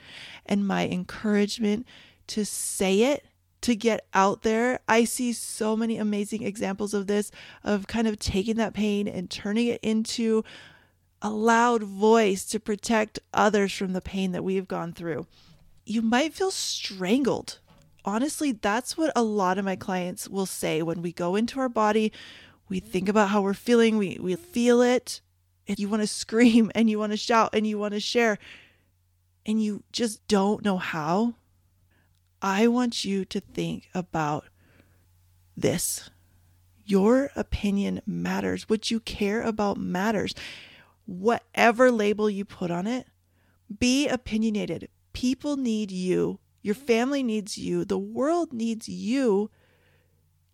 and 0.46 0.66
my 0.66 0.88
encouragement 0.88 1.86
to 2.28 2.46
say 2.46 3.02
it, 3.02 3.26
to 3.62 3.76
get 3.76 4.06
out 4.14 4.44
there. 4.44 4.80
I 4.88 5.04
see 5.06 5.34
so 5.34 5.76
many 5.76 5.98
amazing 5.98 6.44
examples 6.44 6.94
of 6.94 7.08
this, 7.08 7.32
of 7.64 7.88
kind 7.88 8.08
of 8.08 8.20
taking 8.20 8.56
that 8.56 8.74
pain 8.74 9.08
and 9.08 9.30
turning 9.30 9.68
it 9.68 9.80
into 9.82 10.44
a 11.24 11.32
loud 11.32 11.82
voice 11.82 12.46
to 12.46 12.60
protect 12.60 13.18
others 13.34 13.72
from 13.72 13.94
the 13.94 14.02
pain 14.02 14.34
that 14.34 14.44
we've 14.44 14.68
gone 14.68 14.94
through. 14.94 15.26
You 15.86 16.04
might 16.04 16.36
feel 16.36 16.52
strangled. 16.52 17.58
Honestly, 18.06 18.52
that's 18.52 18.98
what 18.98 19.12
a 19.16 19.24
lot 19.24 19.58
of 19.58 19.66
my 19.66 19.76
clients 19.76 20.30
will 20.30 20.46
say 20.46 20.84
when 20.84 21.02
we 21.02 21.12
go 21.12 21.36
into 21.36 21.60
our 21.60 21.70
body 21.70 22.12
we 22.70 22.80
think 22.80 23.10
about 23.10 23.30
how 23.30 23.42
we're 23.42 23.54
feeling, 23.54 23.98
we, 23.98 24.18
we 24.20 24.36
feel 24.36 24.82
it, 24.82 25.22
and 25.68 25.78
you 25.78 25.90
want 25.90 26.02
to 26.02 26.08
scream 26.08 26.72
and 26.76 26.90
you 26.90 27.00
want 27.00 27.12
to 27.12 27.18
shout 27.18 27.52
and 27.54 27.68
you 27.68 27.78
want 27.78 27.94
to 27.94 28.00
share, 28.00 28.40
and 29.46 29.62
you 29.62 29.84
just 29.92 30.26
don't 30.28 30.64
know 30.64 30.78
how, 30.78 31.36
I 32.42 32.68
want 32.68 33.06
you 33.06 33.26
to 33.26 33.40
think 33.40 33.90
about 33.94 34.46
this. 35.56 36.10
Your 36.86 37.30
opinion 37.36 38.02
matters. 38.06 38.68
What 38.68 38.92
you 38.92 39.00
care 39.00 39.42
about 39.42 39.78
matters. 39.78 40.34
Whatever 41.06 41.92
label 41.92 42.30
you 42.30 42.46
put 42.46 42.72
on 42.72 42.88
it, 42.88 43.08
be 43.80 44.08
opinionated. 44.08 44.90
People 45.14 45.58
need 45.58 45.92
you. 45.92 46.40
Your 46.62 46.76
family 46.76 47.24
needs 47.24 47.58
you. 47.58 47.86
The 47.86 48.00
world 48.00 48.54
needs 48.54 48.88
you 48.88 49.50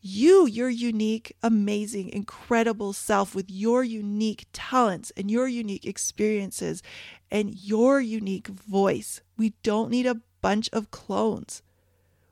you, 0.01 0.47
your 0.47 0.69
unique, 0.69 1.35
amazing, 1.43 2.09
incredible 2.09 2.93
self 2.93 3.35
with 3.35 3.49
your 3.49 3.83
unique 3.83 4.45
talents 4.53 5.11
and 5.17 5.29
your 5.29 5.47
unique 5.47 5.85
experiences 5.85 6.81
and 7.29 7.53
your 7.53 7.99
unique 7.99 8.47
voice. 8.47 9.21
We 9.37 9.53
don't 9.61 9.91
need 9.91 10.05
a 10.05 10.21
bunch 10.41 10.69
of 10.71 10.91
clones. 10.91 11.61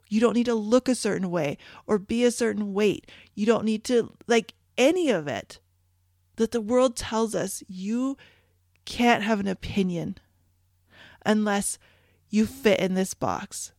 You 0.09 0.21
don't 0.21 0.35
need 0.35 0.45
to 0.45 0.55
look 0.55 0.87
a 0.87 0.95
certain 0.95 1.29
way 1.29 1.57
or 1.85 1.99
be 1.99 2.23
a 2.23 2.31
certain 2.31 2.73
weight. 2.73 3.11
You 3.35 3.45
don't 3.45 3.65
need 3.65 3.83
to 3.85 4.13
like 4.27 4.53
any 4.77 5.09
of 5.09 5.27
it. 5.27 5.59
That 6.37 6.51
the 6.51 6.61
world 6.61 6.95
tells 6.95 7.35
us 7.35 7.63
you 7.67 8.17
can't 8.85 9.23
have 9.23 9.39
an 9.39 9.47
opinion 9.47 10.17
unless 11.25 11.77
you 12.29 12.45
fit 12.45 12.79
in 12.79 12.93
this 12.93 13.13
box. 13.13 13.73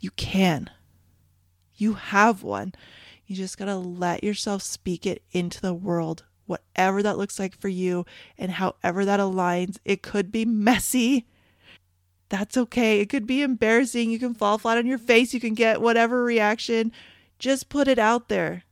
You 0.00 0.10
can. 0.10 0.70
You 1.76 1.94
have 1.94 2.42
one. 2.42 2.74
You 3.26 3.36
just 3.36 3.58
got 3.58 3.66
to 3.66 3.76
let 3.76 4.24
yourself 4.24 4.62
speak 4.62 5.06
it 5.06 5.22
into 5.30 5.60
the 5.60 5.74
world, 5.74 6.24
whatever 6.46 7.02
that 7.02 7.18
looks 7.18 7.38
like 7.38 7.56
for 7.56 7.68
you 7.68 8.04
and 8.36 8.52
however 8.52 9.04
that 9.04 9.20
aligns. 9.20 9.78
It 9.84 10.02
could 10.02 10.32
be 10.32 10.44
messy. 10.44 11.28
That's 12.28 12.56
okay. 12.56 13.00
It 13.00 13.08
could 13.08 13.26
be 13.26 13.42
embarrassing. 13.42 14.10
You 14.10 14.18
can 14.18 14.34
fall 14.34 14.58
flat 14.58 14.78
on 14.78 14.86
your 14.86 14.98
face. 14.98 15.34
You 15.34 15.40
can 15.40 15.54
get 15.54 15.80
whatever 15.80 16.24
reaction. 16.24 16.92
Just 17.38 17.68
put 17.68 17.86
it 17.86 17.98
out 17.98 18.28
there. 18.28 18.64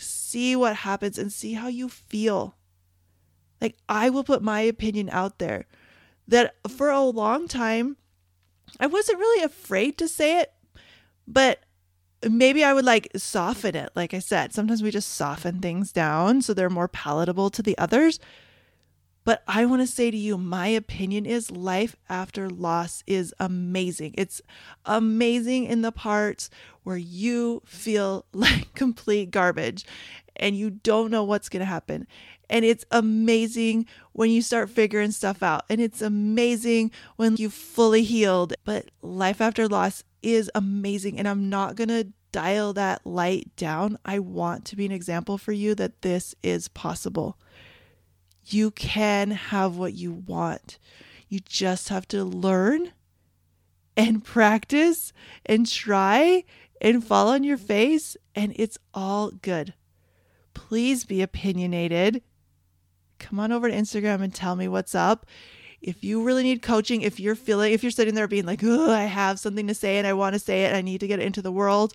See 0.00 0.56
what 0.56 0.76
happens 0.76 1.18
and 1.18 1.32
see 1.32 1.52
how 1.52 1.68
you 1.68 1.88
feel. 1.88 2.56
Like, 3.60 3.76
I 3.88 4.08
will 4.08 4.24
put 4.24 4.42
my 4.42 4.60
opinion 4.60 5.10
out 5.10 5.38
there 5.38 5.66
that 6.26 6.54
for 6.68 6.88
a 6.90 7.02
long 7.02 7.46
time, 7.46 7.96
I 8.78 8.86
wasn't 8.86 9.18
really 9.18 9.44
afraid 9.44 9.98
to 9.98 10.08
say 10.08 10.40
it, 10.40 10.52
but 11.26 11.60
maybe 12.28 12.64
I 12.64 12.72
would 12.72 12.84
like 12.84 13.10
soften 13.16 13.74
it. 13.74 13.90
Like 13.94 14.14
I 14.14 14.18
said, 14.18 14.52
sometimes 14.52 14.82
we 14.82 14.90
just 14.90 15.10
soften 15.10 15.60
things 15.60 15.92
down 15.92 16.42
so 16.42 16.54
they're 16.54 16.70
more 16.70 16.88
palatable 16.88 17.50
to 17.50 17.62
the 17.62 17.76
others. 17.78 18.18
But 19.30 19.44
I 19.46 19.64
want 19.64 19.80
to 19.80 19.86
say 19.86 20.10
to 20.10 20.16
you, 20.16 20.36
my 20.36 20.66
opinion 20.66 21.24
is 21.24 21.52
life 21.52 21.94
after 22.08 22.50
loss 22.50 23.04
is 23.06 23.32
amazing. 23.38 24.16
It's 24.18 24.42
amazing 24.84 25.66
in 25.66 25.82
the 25.82 25.92
parts 25.92 26.50
where 26.82 26.96
you 26.96 27.62
feel 27.64 28.26
like 28.32 28.74
complete 28.74 29.30
garbage 29.30 29.86
and 30.34 30.56
you 30.56 30.70
don't 30.70 31.12
know 31.12 31.22
what's 31.22 31.48
going 31.48 31.60
to 31.60 31.64
happen. 31.64 32.08
And 32.48 32.64
it's 32.64 32.84
amazing 32.90 33.86
when 34.14 34.30
you 34.30 34.42
start 34.42 34.68
figuring 34.68 35.12
stuff 35.12 35.44
out. 35.44 35.62
And 35.70 35.80
it's 35.80 36.02
amazing 36.02 36.90
when 37.14 37.36
you 37.36 37.50
fully 37.50 38.02
healed. 38.02 38.54
But 38.64 38.90
life 39.00 39.40
after 39.40 39.68
loss 39.68 40.02
is 40.24 40.50
amazing. 40.56 41.20
And 41.20 41.28
I'm 41.28 41.48
not 41.48 41.76
going 41.76 41.86
to 41.90 42.08
dial 42.32 42.72
that 42.72 43.06
light 43.06 43.54
down. 43.54 43.96
I 44.04 44.18
want 44.18 44.64
to 44.64 44.76
be 44.76 44.86
an 44.86 44.92
example 44.92 45.38
for 45.38 45.52
you 45.52 45.76
that 45.76 46.02
this 46.02 46.34
is 46.42 46.66
possible. 46.66 47.38
You 48.44 48.70
can 48.70 49.30
have 49.30 49.76
what 49.76 49.94
you 49.94 50.12
want. 50.12 50.78
You 51.28 51.40
just 51.40 51.88
have 51.88 52.08
to 52.08 52.24
learn 52.24 52.92
and 53.96 54.24
practice 54.24 55.12
and 55.46 55.70
try 55.70 56.44
and 56.80 57.04
fall 57.04 57.28
on 57.28 57.44
your 57.44 57.58
face, 57.58 58.16
and 58.34 58.52
it's 58.56 58.78
all 58.94 59.30
good. 59.30 59.74
Please 60.54 61.04
be 61.04 61.22
opinionated 61.22 62.22
come 63.20 63.38
on 63.38 63.52
over 63.52 63.70
to 63.70 63.76
Instagram 63.76 64.22
and 64.22 64.34
tell 64.34 64.56
me 64.56 64.66
what's 64.66 64.94
up. 64.94 65.26
If 65.80 66.02
you 66.02 66.22
really 66.22 66.42
need 66.42 66.62
coaching, 66.62 67.02
if 67.02 67.20
you're 67.20 67.36
feeling, 67.36 67.72
if 67.72 67.82
you're 67.82 67.92
sitting 67.92 68.14
there 68.14 68.26
being 68.26 68.44
like, 68.44 68.62
oh, 68.64 68.90
I 68.90 69.04
have 69.04 69.38
something 69.38 69.68
to 69.68 69.74
say 69.74 69.98
and 69.98 70.06
I 70.06 70.12
want 70.14 70.34
to 70.34 70.38
say 70.38 70.64
it, 70.64 70.74
I 70.74 70.82
need 70.82 71.00
to 71.00 71.06
get 71.06 71.20
it 71.20 71.26
into 71.26 71.40
the 71.40 71.52
world, 71.52 71.94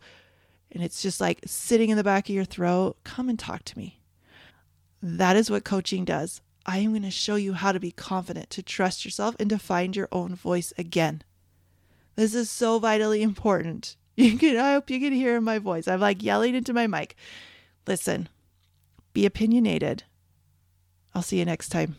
and 0.71 0.81
it's 0.81 1.01
just 1.01 1.19
like 1.19 1.41
sitting 1.45 1.89
in 1.89 1.97
the 1.97 2.03
back 2.03 2.29
of 2.29 2.36
your 2.36 2.45
throat, 2.45 2.97
come 3.03 3.27
and 3.29 3.38
talk 3.38 3.63
to 3.65 3.77
me. 3.77 3.99
That 5.07 5.35
is 5.35 5.51
what 5.51 5.63
coaching 5.63 6.03
does. 6.03 6.41
I 6.65 6.79
am 6.79 6.89
going 6.89 7.03
to 7.03 7.11
show 7.11 7.35
you 7.35 7.53
how 7.53 7.71
to 7.71 7.79
be 7.79 7.91
confident, 7.91 8.49
to 8.49 8.63
trust 8.63 9.05
yourself, 9.05 9.35
and 9.39 9.51
to 9.51 9.59
find 9.59 9.95
your 9.95 10.07
own 10.11 10.33
voice 10.33 10.73
again. 10.79 11.21
This 12.15 12.33
is 12.33 12.49
so 12.49 12.79
vitally 12.79 13.21
important. 13.21 13.97
You 14.17 14.37
can, 14.37 14.55
I 14.55 14.71
hope 14.71 14.89
you 14.89 15.01
can 15.01 15.11
hear 15.11 15.41
my 15.41 15.59
voice. 15.59 15.89
I'm 15.89 15.99
like 15.99 16.23
yelling 16.23 16.55
into 16.55 16.71
my 16.71 16.87
mic. 16.87 17.17
Listen, 17.85 18.29
be 19.11 19.25
opinionated, 19.25 20.03
I'll 21.13 21.21
see 21.21 21.37
you 21.37 21.43
next 21.43 21.67
time. 21.67 21.97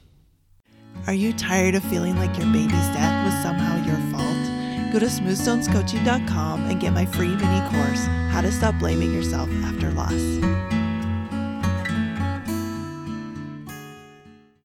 Are 1.07 1.13
you 1.13 1.35
tired 1.35 1.75
of 1.75 1.85
feeling 1.85 2.17
like 2.17 2.35
your 2.39 2.47
baby's 2.47 2.71
death 2.71 3.27
was 3.27 3.43
somehow 3.43 3.77
your 3.85 3.99
fault? 4.11 4.93
Go 4.95 4.99
to 4.99 5.05
smoothstonescoaching.com 5.05 6.71
and 6.71 6.81
get 6.81 6.95
my 6.95 7.05
free 7.05 7.37
mini 7.37 7.61
course, 7.69 8.07
How 8.31 8.41
to 8.41 8.51
Stop 8.51 8.79
Blaming 8.79 9.13
Yourself 9.13 9.51
After 9.63 9.91
Loss. 9.91 10.76